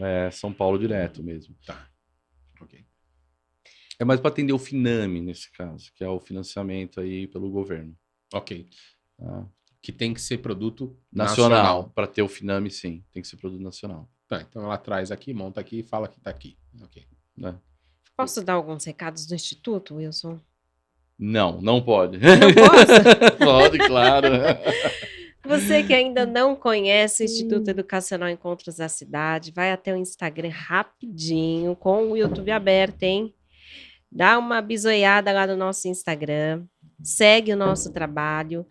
[0.00, 1.54] É São Paulo direto mesmo.
[1.66, 1.86] Tá.
[4.02, 7.96] É mais para atender o Finame nesse caso, que é o financiamento aí pelo governo.
[8.34, 8.66] Ok.
[9.16, 9.46] tá?
[9.80, 11.50] Que tem que ser produto Nacional.
[11.50, 11.92] nacional.
[11.94, 13.04] Para ter o Finame, sim.
[13.12, 14.10] Tem que ser produto nacional.
[14.26, 16.58] Tá, então ela traz aqui, monta aqui e fala que tá aqui.
[16.82, 17.06] Ok.
[17.36, 17.54] Né?
[18.16, 20.40] Posso dar alguns recados do Instituto, Wilson?
[21.16, 22.18] Não, não pode.
[22.18, 22.26] Não
[22.58, 23.38] posso?
[23.38, 24.26] pode, claro.
[25.46, 30.50] Você que ainda não conhece o Instituto Educacional Encontros da Cidade, vai até o Instagram
[30.50, 33.32] rapidinho, com o YouTube aberto, hein?
[34.14, 36.64] Dá uma bisoiada lá no nosso Instagram,
[37.02, 38.66] segue o nosso trabalho,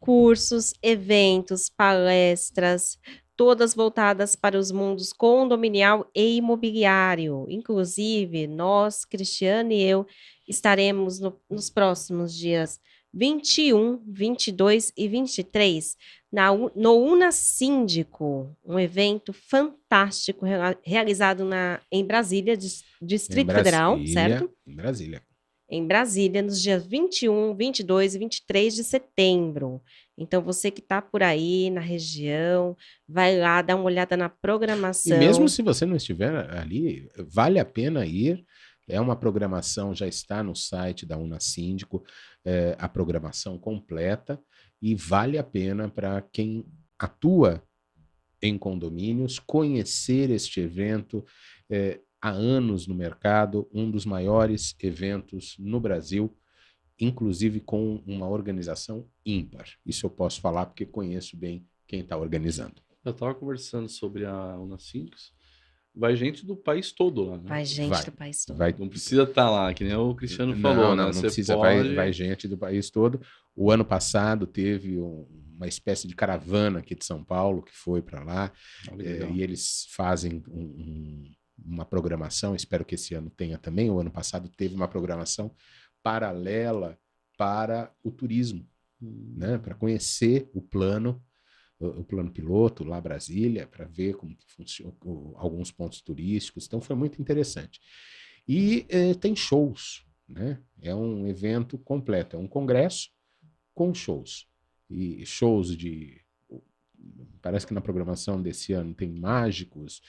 [0.00, 2.98] cursos, eventos, palestras,
[3.36, 7.44] todas voltadas para os mundos condominial e imobiliário.
[7.50, 10.06] Inclusive, nós, Cristiano e eu,
[10.48, 12.80] estaremos no- nos próximos dias
[13.16, 15.96] 21, 22 e 23
[16.30, 23.54] na, no Una Síndico, um evento fantástico rea- realizado na, em Brasília, Dis- Distrito Em
[23.54, 24.50] Federal, Brasília- certo?
[24.66, 25.22] Em Brasília.
[25.68, 29.80] Em Brasília, nos dias 21, 22 e 23 de setembro.
[30.16, 32.76] Então, você que está por aí na região,
[33.08, 35.18] vai lá dar uma olhada na E programação.
[35.18, 38.44] mesmo se você não estiver ali, vale a pena ir.
[38.88, 42.04] É uma programação, já está no site da Una Síndico,
[42.46, 44.40] é, a programação completa,
[44.80, 46.64] e vale a pena para quem
[46.98, 47.62] atua
[48.40, 51.24] em condomínios conhecer este evento.
[51.68, 56.36] é, há anos no mercado, um dos maiores eventos no Brasil,
[56.98, 59.68] inclusive com uma organização ímpar.
[59.84, 62.82] Isso eu posso falar porque conheço bem quem está organizando.
[63.04, 65.32] Eu estava conversando sobre a Unacíncos.
[65.98, 67.44] Vai gente do país todo lá, né?
[67.46, 68.04] Vai gente Vai.
[68.04, 68.56] do país todo.
[68.58, 71.04] Vai Não precisa estar lá, que nem o Cristiano não, falou, não, né?
[71.04, 71.82] não Você precisa, pode...
[71.88, 73.20] vai, vai gente do país todo.
[73.54, 78.02] O ano passado teve um- uma espécie de caravana aqui de São Paulo que foi
[78.02, 78.52] para lá
[78.98, 81.24] é, e eles fazem um- um-
[81.64, 82.54] uma programação.
[82.54, 83.90] Espero que esse ano tenha também.
[83.90, 85.50] O ano passado teve uma programação
[86.02, 86.98] paralela
[87.38, 88.66] para o turismo,
[89.02, 89.58] Hum, né?
[89.58, 91.22] Para conhecer o plano,
[91.78, 94.94] o, plano piloto lá Brasília, para ver como que funciona
[95.36, 96.66] alguns pontos turísticos.
[96.66, 97.80] Então foi muito interessante.
[98.48, 100.60] E eh, tem shows, né?
[100.80, 103.10] É um evento completo, é um congresso
[103.74, 104.46] com shows.
[104.88, 106.20] E shows de.
[107.42, 110.00] Parece que na programação desse ano tem mágicos,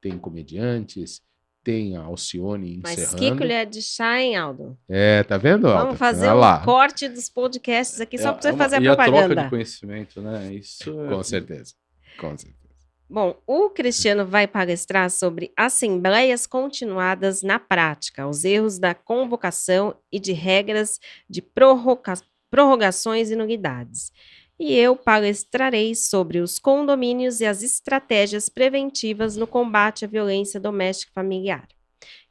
[0.00, 1.22] tem comediantes,
[1.62, 3.16] tem a Alcione Mas encerrando.
[3.18, 4.76] que colher de chá, hein, Aldo?
[4.88, 5.66] É, tá vendo?
[5.68, 5.82] Alta?
[5.84, 6.64] Vamos fazer Olha um lá.
[6.64, 9.42] corte dos podcasts aqui só É- para você uma- fazer a e a troca propaganda.
[9.44, 10.52] de conhecimento, né?
[10.54, 11.08] Isso é...
[11.08, 11.74] Com certeza.
[12.18, 12.62] Com certeza.
[13.08, 20.18] Bom, o Cristiano vai palestrar sobre assembleias continuadas na prática, os erros da convocação e
[20.18, 20.98] de regras
[21.28, 22.14] de prorroga-
[22.50, 24.10] prorrogações e nulidades.
[24.64, 31.10] E eu palestrarei sobre os condomínios e as estratégias preventivas no combate à violência doméstica
[31.10, 31.66] e familiar.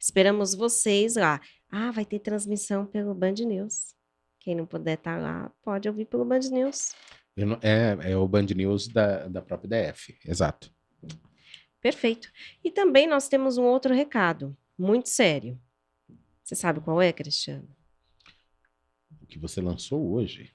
[0.00, 1.42] Esperamos vocês lá.
[1.70, 3.94] Ah, vai ter transmissão pelo Band News.
[4.40, 6.94] Quem não puder estar lá, pode ouvir pelo Band News.
[7.36, 10.74] Não- é, é o Band News da, da própria DF, exato.
[11.82, 12.32] Perfeito.
[12.64, 15.60] E também nós temos um outro recado, muito sério.
[16.42, 17.68] Você sabe qual é, Cristiano?
[19.20, 20.50] O que você lançou hoje.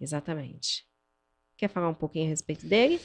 [0.00, 0.84] Exatamente.
[1.62, 3.00] Quer falar um pouquinho a respeito dele?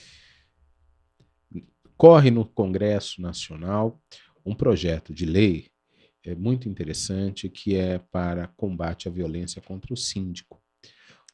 [1.96, 4.02] Corre no Congresso Nacional
[4.44, 5.68] um projeto de lei
[6.24, 10.60] é muito interessante, que é para combate à violência contra o síndico.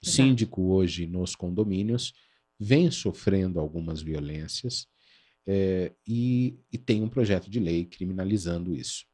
[0.01, 2.13] O síndico hoje nos condomínios
[2.59, 4.85] vem sofrendo algumas violências
[5.47, 9.05] é, e, e tem um projeto de lei criminalizando isso.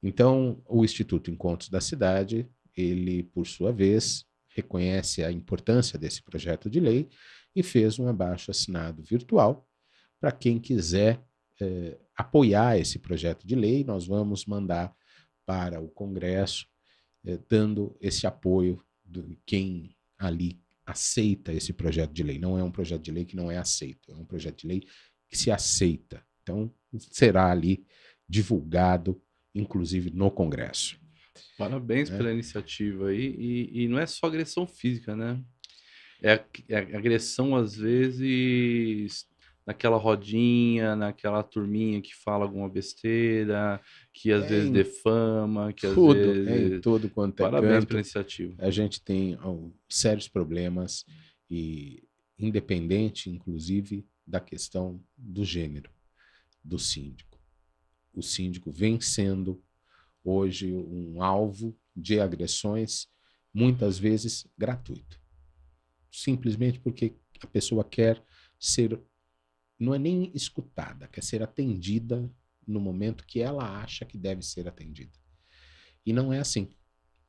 [0.00, 6.68] Então, o Instituto Encontros da Cidade, ele, por sua vez, reconhece a importância desse projeto
[6.68, 7.08] de lei
[7.54, 9.68] e fez um abaixo assinado virtual
[10.20, 11.20] para quem quiser
[11.60, 13.84] eh, apoiar esse projeto de lei.
[13.84, 14.94] Nós vamos mandar
[15.44, 16.66] para o Congresso,
[17.24, 22.38] eh, dando esse apoio de quem ali aceita esse projeto de lei.
[22.38, 24.82] Não é um projeto de lei que não é aceito, é um projeto de lei
[25.28, 26.24] que se aceita.
[26.42, 26.72] Então,
[27.10, 27.84] será ali
[28.28, 29.20] divulgado,
[29.54, 31.01] inclusive no Congresso.
[31.58, 32.16] Parabéns É.
[32.16, 33.34] pela iniciativa aí.
[33.38, 35.40] E, e não é só agressão física, né?
[36.22, 39.26] É, é agressão, às vezes,
[39.66, 43.80] naquela rodinha, naquela turminha que fala alguma besteira,
[44.12, 46.72] que às É vezes defama, que às Tudo, é vezes.
[46.78, 47.86] em todo quanto é Parabéns canto.
[47.88, 48.54] pela iniciativa.
[48.58, 49.36] a gente tem
[49.88, 51.04] sérios problemas
[51.50, 52.02] e
[52.38, 55.90] independente, inclusive, da questão do gênero
[56.64, 57.38] do síndico.
[58.14, 59.60] O síndico vem sendo
[60.24, 63.06] hoje um alvo de agressões,
[63.52, 65.20] muitas vezes gratuito.
[66.10, 68.22] Simplesmente porque a pessoa quer
[68.58, 69.00] ser,
[69.78, 72.30] não é nem escutada, quer ser atendida
[72.66, 75.18] no momento que ela acha que deve ser atendida.
[76.04, 76.68] E não é assim.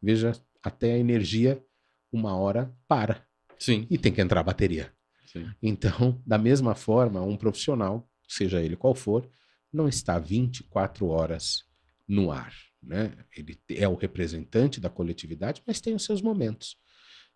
[0.02, 1.64] Veja, até a energia,
[2.12, 3.26] uma hora para
[3.58, 4.94] Sim, e tem que entrar a bateria.
[5.26, 5.50] sim.
[5.62, 9.30] Então, da mesma forma, um profissional, seja ele qual for,
[9.72, 11.64] não está 24 horas
[12.08, 12.54] no ar.
[12.86, 13.14] Né?
[13.36, 16.78] Ele é o representante da coletividade, mas tem os seus momentos.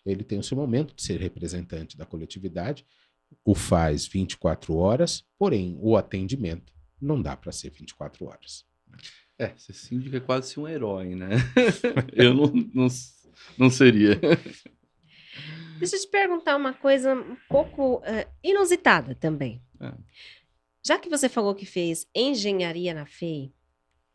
[0.06, 2.86] Ele tem o seu momento de ser representante da coletividade,
[3.44, 8.66] o faz 24 horas, porém, o atendimento não dá para ser 24 horas.
[9.38, 11.30] É, ser síndico é quase ser um herói, né?
[12.14, 12.88] Eu não, não,
[13.58, 14.20] não seria.
[15.78, 19.62] Deixa eu te perguntar uma coisa um pouco eh, inusitada também.
[19.80, 19.94] É.
[20.84, 23.54] Já que você falou que fez engenharia na FEI,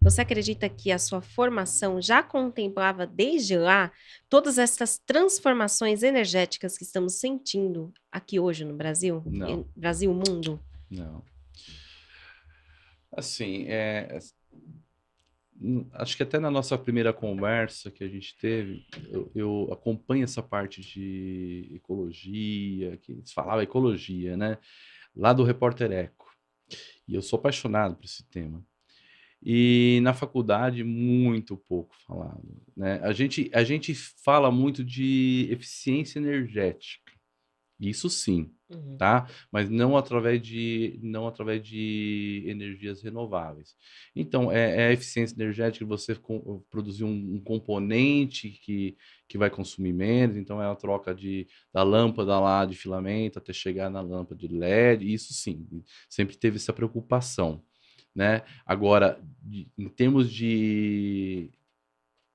[0.03, 3.93] você acredita que a sua formação já contemplava desde lá
[4.29, 9.23] todas essas transformações energéticas que estamos sentindo aqui hoje no Brasil?
[9.25, 9.65] Não.
[9.77, 10.61] Brasil, mundo?
[10.91, 11.23] Não.
[13.13, 14.19] Assim, é,
[15.93, 20.43] acho que até na nossa primeira conversa que a gente teve, eu, eu acompanho essa
[20.43, 24.59] parte de ecologia, que se falava ecologia, né?
[25.15, 26.29] Lá do Repórter Eco.
[27.07, 28.65] E eu sou apaixonado por esse tema.
[29.45, 32.43] E na faculdade, muito pouco falado.
[32.77, 33.01] Né?
[33.03, 37.13] A, gente, a gente fala muito de eficiência energética.
[37.81, 38.97] Isso sim Uhum.
[38.97, 39.27] tá?
[39.51, 43.77] Mas não através de não através de energias renováveis.
[44.17, 48.97] Então é, é a eficiência energética você com- produzir um, um componente que,
[49.29, 50.37] que vai consumir menos.
[50.37, 54.49] Então é a troca de da lâmpada lá de filamento até chegar na lâmpada de
[54.49, 55.13] LED.
[55.13, 55.67] Isso sim,
[56.09, 57.63] sempre teve essa preocupação,
[58.15, 58.43] né?
[58.65, 61.51] Agora de- em termos de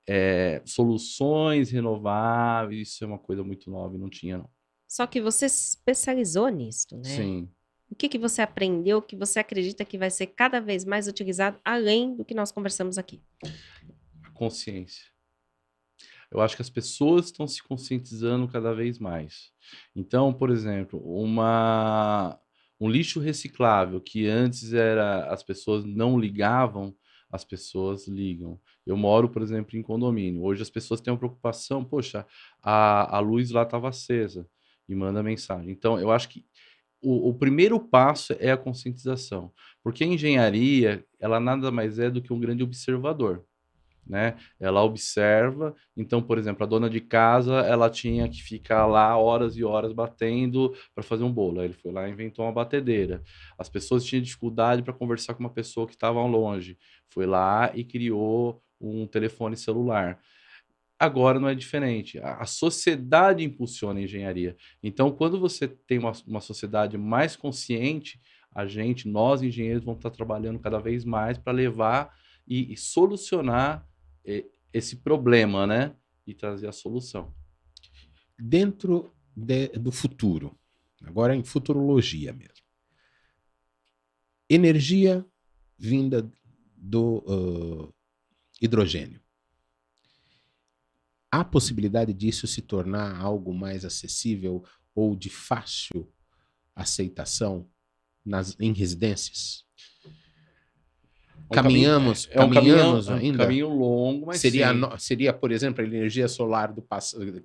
[0.07, 4.49] é, soluções renováveis, isso é uma coisa muito nova e não tinha não.
[4.87, 7.03] Só que você se especializou nisso, né?
[7.03, 7.49] Sim.
[7.89, 11.59] O que, que você aprendeu que você acredita que vai ser cada vez mais utilizado
[11.63, 13.21] além do que nós conversamos aqui?
[14.23, 15.05] a consciência.
[16.29, 19.51] Eu acho que as pessoas estão se conscientizando cada vez mais.
[19.95, 22.37] Então, por exemplo, uma
[22.79, 26.95] um lixo reciclável que antes era as pessoas não ligavam,
[27.29, 28.59] as pessoas ligam.
[28.85, 30.43] Eu moro, por exemplo, em condomínio.
[30.43, 32.25] Hoje as pessoas têm uma preocupação, poxa,
[32.61, 34.47] a, a luz lá estava acesa
[34.87, 35.71] e manda mensagem.
[35.71, 36.45] Então, eu acho que
[37.01, 39.51] o, o primeiro passo é a conscientização,
[39.83, 43.45] porque a engenharia, ela nada mais é do que um grande observador
[44.09, 44.35] né?
[44.59, 49.57] Ela observa, então, por exemplo, a dona de casa, ela tinha que ficar lá horas
[49.57, 51.59] e horas batendo para fazer um bolo.
[51.59, 53.21] Aí ele foi lá e inventou uma batedeira.
[53.57, 56.77] As pessoas tinham dificuldade para conversar com uma pessoa que estava longe.
[57.09, 60.19] Foi lá e criou um telefone celular.
[60.99, 62.17] Agora não é diferente.
[62.19, 64.55] A, sociedade impulsiona a engenharia.
[64.81, 68.19] Então, quando você tem uma, uma sociedade mais consciente,
[68.53, 72.11] a gente, nós engenheiros, vamos estar trabalhando cada vez mais para levar
[72.47, 73.86] e, e solucionar
[74.73, 75.95] esse problema, né?
[76.25, 77.33] E trazer a solução.
[78.37, 80.57] Dentro de- do futuro,
[81.03, 82.65] agora em futurologia mesmo.
[84.49, 85.25] Energia
[85.77, 86.29] vinda
[86.75, 87.93] do ah,
[88.61, 89.21] hidrogênio.
[91.31, 94.63] Há possibilidade disso se tornar algo mais acessível
[94.95, 96.11] ou de fácil
[96.73, 97.69] aceitação
[98.25, 99.66] nas, em residências?
[101.49, 103.37] Um caminho- Caminhamos, é um caminho, caminhamos é um ainda.
[103.45, 104.75] caminho longo, mas seria, sim.
[104.79, 106.85] no- seria, por exemplo, a energia solar do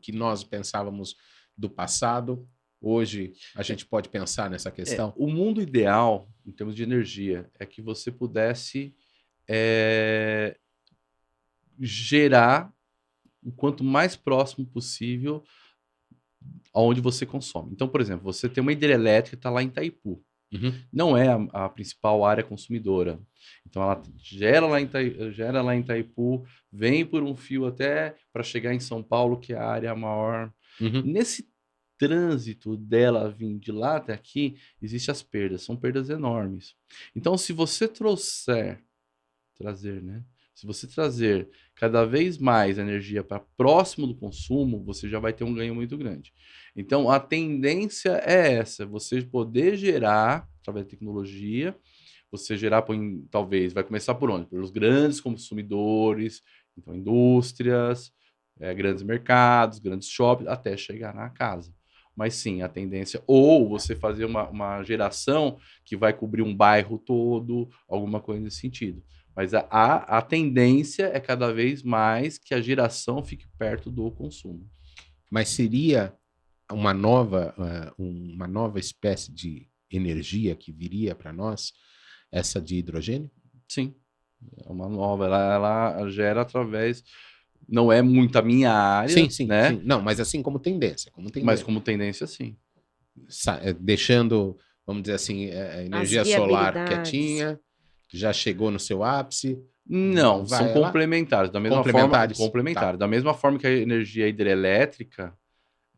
[0.00, 1.16] que nós pensávamos
[1.56, 2.46] do passado.
[2.80, 5.12] Hoje a gente pode pensar nessa É, questão.
[5.16, 8.92] o mundo ideal, em termos de energia, é que você pudesse
[9.48, 10.56] é,
[11.78, 12.72] gerar
[13.42, 15.42] o quanto mais próximo possível
[16.74, 17.70] aonde você consome.
[17.72, 20.24] Então, por exemplo, você tem uma hidrelétrica que está lá em Itaipu.
[20.52, 20.74] Uhum.
[20.92, 23.18] Não é a, a principal área consumidora.
[23.66, 24.88] Então, ela gera lá, em
[25.32, 29.52] gera lá em Itaipu, vem por um fio até para chegar em São Paulo, que
[29.52, 31.02] é a área maior Uhum.
[31.02, 31.48] Nesse
[31.98, 36.74] trânsito dela vir de lá até aqui, existem as perdas, são perdas enormes.
[37.14, 38.82] Então, se você trouxer,
[39.56, 40.24] trazer, né?
[40.54, 45.44] Se você trazer cada vez mais energia para próximo do consumo, você já vai ter
[45.44, 46.32] um ganho muito grande.
[46.76, 51.76] Então, a tendência é essa: você poder gerar, através da tecnologia,
[52.30, 52.96] você gerar, por,
[53.30, 54.46] talvez, vai começar por onde?
[54.46, 56.42] Pelos grandes consumidores,
[56.76, 58.12] então indústrias,
[58.60, 61.74] eh, grandes mercados, grandes shoppings, até chegar na casa.
[62.14, 66.98] Mas sim, a tendência, ou você fazer uma, uma geração que vai cobrir um bairro
[66.98, 69.02] todo, alguma coisa nesse sentido.
[69.34, 74.10] Mas a, a, a tendência é cada vez mais que a geração fique perto do
[74.10, 74.68] consumo.
[75.30, 76.14] Mas seria
[76.70, 81.72] uma nova, eh, uma nova espécie de energia que viria para nós,
[82.30, 83.30] essa de hidrogênio?
[83.68, 83.94] Sim,
[84.64, 85.26] é uma nova.
[85.26, 85.56] Ela,
[85.98, 87.02] ela gera através.
[87.68, 89.70] Não é muito a minha área, sim, sim, né?
[89.70, 89.80] sim.
[89.84, 91.46] Não, mas assim como tendência, como tendência.
[91.46, 92.56] Mas como tendência, sim.
[93.28, 97.58] Sa- eh, deixando, vamos dizer assim, eh, a energia solar quietinha,
[98.18, 99.58] já chegou no seu ápice.
[99.86, 100.86] Não, Vai são lá?
[100.86, 101.50] complementares.
[101.50, 102.98] Da mesma Complementares, forma, complementares.
[102.98, 105.36] Da mesma forma que a energia hidrelétrica,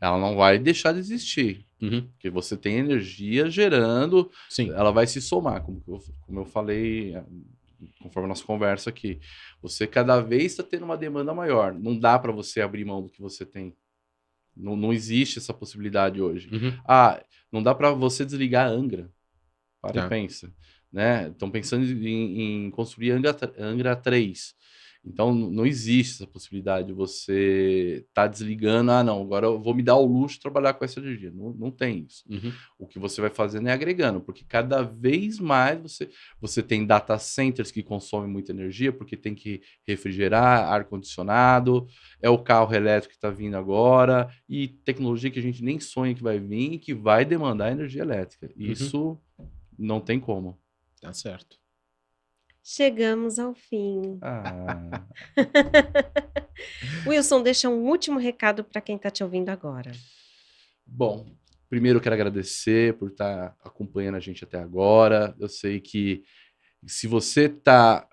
[0.01, 1.67] ela não vai deixar de existir.
[1.83, 4.71] Uhum, Porque você tem energia gerando, Sim.
[4.71, 7.15] ela vai se somar, como eu, como eu falei,
[8.01, 9.21] conforme a nossa conversa aqui.
[9.61, 11.75] Você cada vez está tendo uma demanda maior.
[11.75, 13.77] Não dá para você abrir mão do que você tem.
[14.57, 16.49] Não, não existe essa possibilidade hoje.
[16.51, 16.73] Uhum.
[16.87, 17.23] Ah,
[17.53, 19.11] não dá para você desligar a Angra.
[19.83, 20.07] Para Tá.
[20.07, 20.51] e pensa.
[20.95, 21.27] Né?
[21.29, 24.55] Estão pensando em, em construir Angra, Angra 3.
[25.05, 28.91] Então, não existe essa possibilidade de você estar desligando.
[28.93, 31.31] Ah, não, agora eu vou me dar o luxo de trabalhar com essa energia.
[31.31, 32.25] Não, não tem isso.
[32.31, 32.53] Uhum.
[32.79, 36.09] O que você vai fazendo é agregando, porque cada vez mais você,
[36.41, 41.87] você tem data centers que consomem muita energia, porque tem que refrigerar, ar-condicionado,
[42.23, 46.15] é o carro elétrico que está vindo agora, e tecnologia que a gente nem sonha
[46.15, 48.49] que vai vir e que vai demandar energia elétrica.
[48.57, 49.19] Isso
[49.79, 50.59] não tem como.
[51.05, 51.59] Tá certo.
[52.63, 54.19] Chegamos ao fim.
[54.23, 55.05] Ah,
[57.07, 59.93] Wilson, deixa um último recado para quem está te ouvindo agora.
[60.87, 61.27] Bom,
[61.69, 65.37] primeiro eu quero agradecer por estar acompanhando a gente até agora.
[65.39, 66.25] Eu sei que
[66.87, 68.09] se você está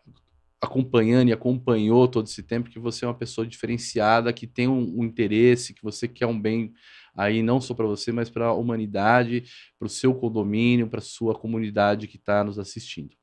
[0.59, 4.99] acompanhando e acompanhou todo esse tempo, que você é uma pessoa diferenciada, que tem um,
[4.99, 6.73] um interesse, que você quer um bem
[7.15, 9.43] aí não só para você, mas para a humanidade,
[9.77, 13.15] para o seu condomínio, para a sua comunidade que está nos assistindo.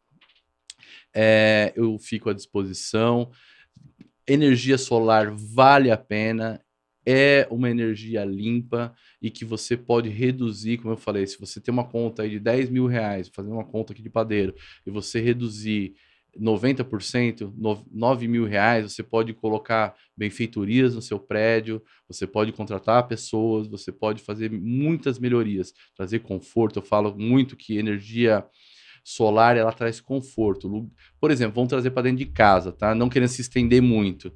[1.14, 3.30] É, eu fico à disposição.
[4.26, 6.62] Energia solar vale a pena,
[7.06, 11.72] é uma energia limpa e que você pode reduzir, como eu falei, se você tem
[11.72, 14.54] uma conta aí de 10 mil reais, fazendo uma conta aqui de padeiro,
[14.86, 15.94] e você reduzir
[16.36, 23.06] 90%, no- 9 mil reais, você pode colocar benfeitorias no seu prédio, você pode contratar
[23.08, 26.78] pessoas, você pode fazer muitas melhorias, trazer conforto.
[26.78, 28.44] Eu falo muito que energia
[29.04, 30.90] solar ela traz conforto.
[31.20, 32.94] Por exemplo, vamos trazer para dentro de casa, tá?
[32.94, 34.32] Não querendo se estender muito.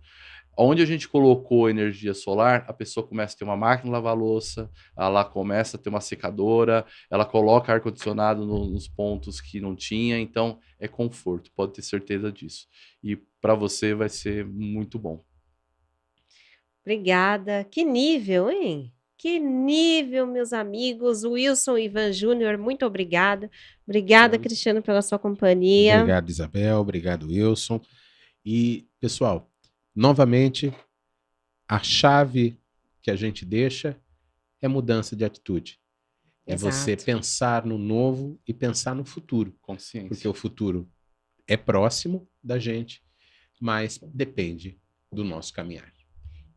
[0.57, 4.15] Onde a gente colocou energia solar, a pessoa começa a ter uma máquina de lavar
[4.17, 9.75] louça, ela começa a ter uma secadora, ela coloca ar-condicionado no- nos pontos que não
[9.75, 12.67] tinha, então é conforto, pode ter certeza disso.
[13.03, 15.25] E para você vai ser muito bom.
[16.85, 17.65] Obrigada.
[17.71, 18.93] Que nível, hein?
[19.17, 21.23] Que nível, meus amigos.
[21.25, 23.49] Wilson e Ivan Júnior, muito obrigada.
[23.87, 24.43] Obrigada, Sim.
[24.43, 25.95] Cristiano, pela sua companhia.
[25.99, 26.79] Obrigado, Isabel.
[26.81, 27.81] Obrigado, Wilson.
[28.45, 29.49] E, pessoal,
[29.95, 30.73] novamente,
[31.69, 32.59] a chave
[33.01, 34.01] que a gente deixa
[34.61, 35.81] é mudança de atitude.
[36.47, 37.05] É você Exato.
[37.05, 39.55] pensar no novo e pensar no futuro.
[39.61, 40.09] Consciência.
[40.09, 40.89] Porque o futuro
[41.47, 43.03] é próximo da gente,
[43.61, 44.81] mas depende
[45.13, 45.93] do nosso caminhar.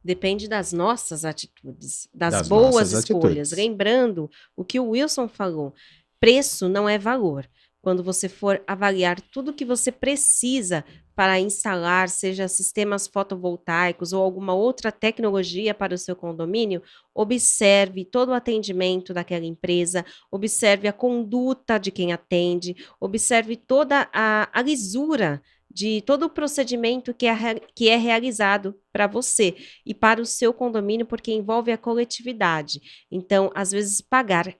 [0.03, 2.93] Depende das nossas atitudes, das, Das boas escolhas.
[2.93, 3.51] atitudes.
[3.51, 5.73] Lembrando o que o Wilson falou:
[6.19, 7.49] preço não é valor.
[7.85, 10.83] Quando você for avaliar tudo que você precisa
[11.15, 16.81] para instalar, seja sistemas fotovoltaicos ou alguma outra tecnologia para o seu condomínio,
[17.13, 24.49] observe todo o atendimento daquela empresa, observe a conduta de quem atende, observe toda a,
[24.51, 25.39] a lisura
[25.69, 29.55] de todo o procedimento que é, que é realizado para você
[29.85, 32.81] e para o seu condomínio, porque envolve a coletividade.
[33.11, 34.57] Então, às vezes, pagar.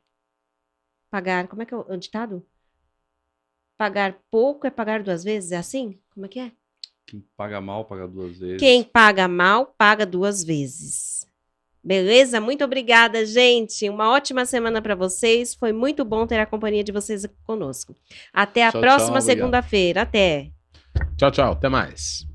[1.10, 1.48] Pagar.
[1.48, 2.46] Como é que é o o ditado?
[3.78, 5.52] Pagar pouco é pagar duas vezes?
[5.52, 6.00] É assim?
[6.14, 6.52] Como é que é?
[7.08, 8.60] Quem paga mal, paga duas vezes.
[8.60, 11.26] Quem paga mal, paga duas vezes.
[11.84, 12.42] Beleza?
[12.42, 13.88] Muito obrigada, gente.
[13.88, 15.54] Uma ótima semana para vocês.
[15.54, 17.96] Foi muito bom ter a companhia de vocês aqui conosco.
[18.34, 20.02] Até a Tchau, próxima segunda-feira.
[20.02, 20.50] Até.
[21.16, 21.52] Tchau, tchau.
[21.52, 22.26] Até mais.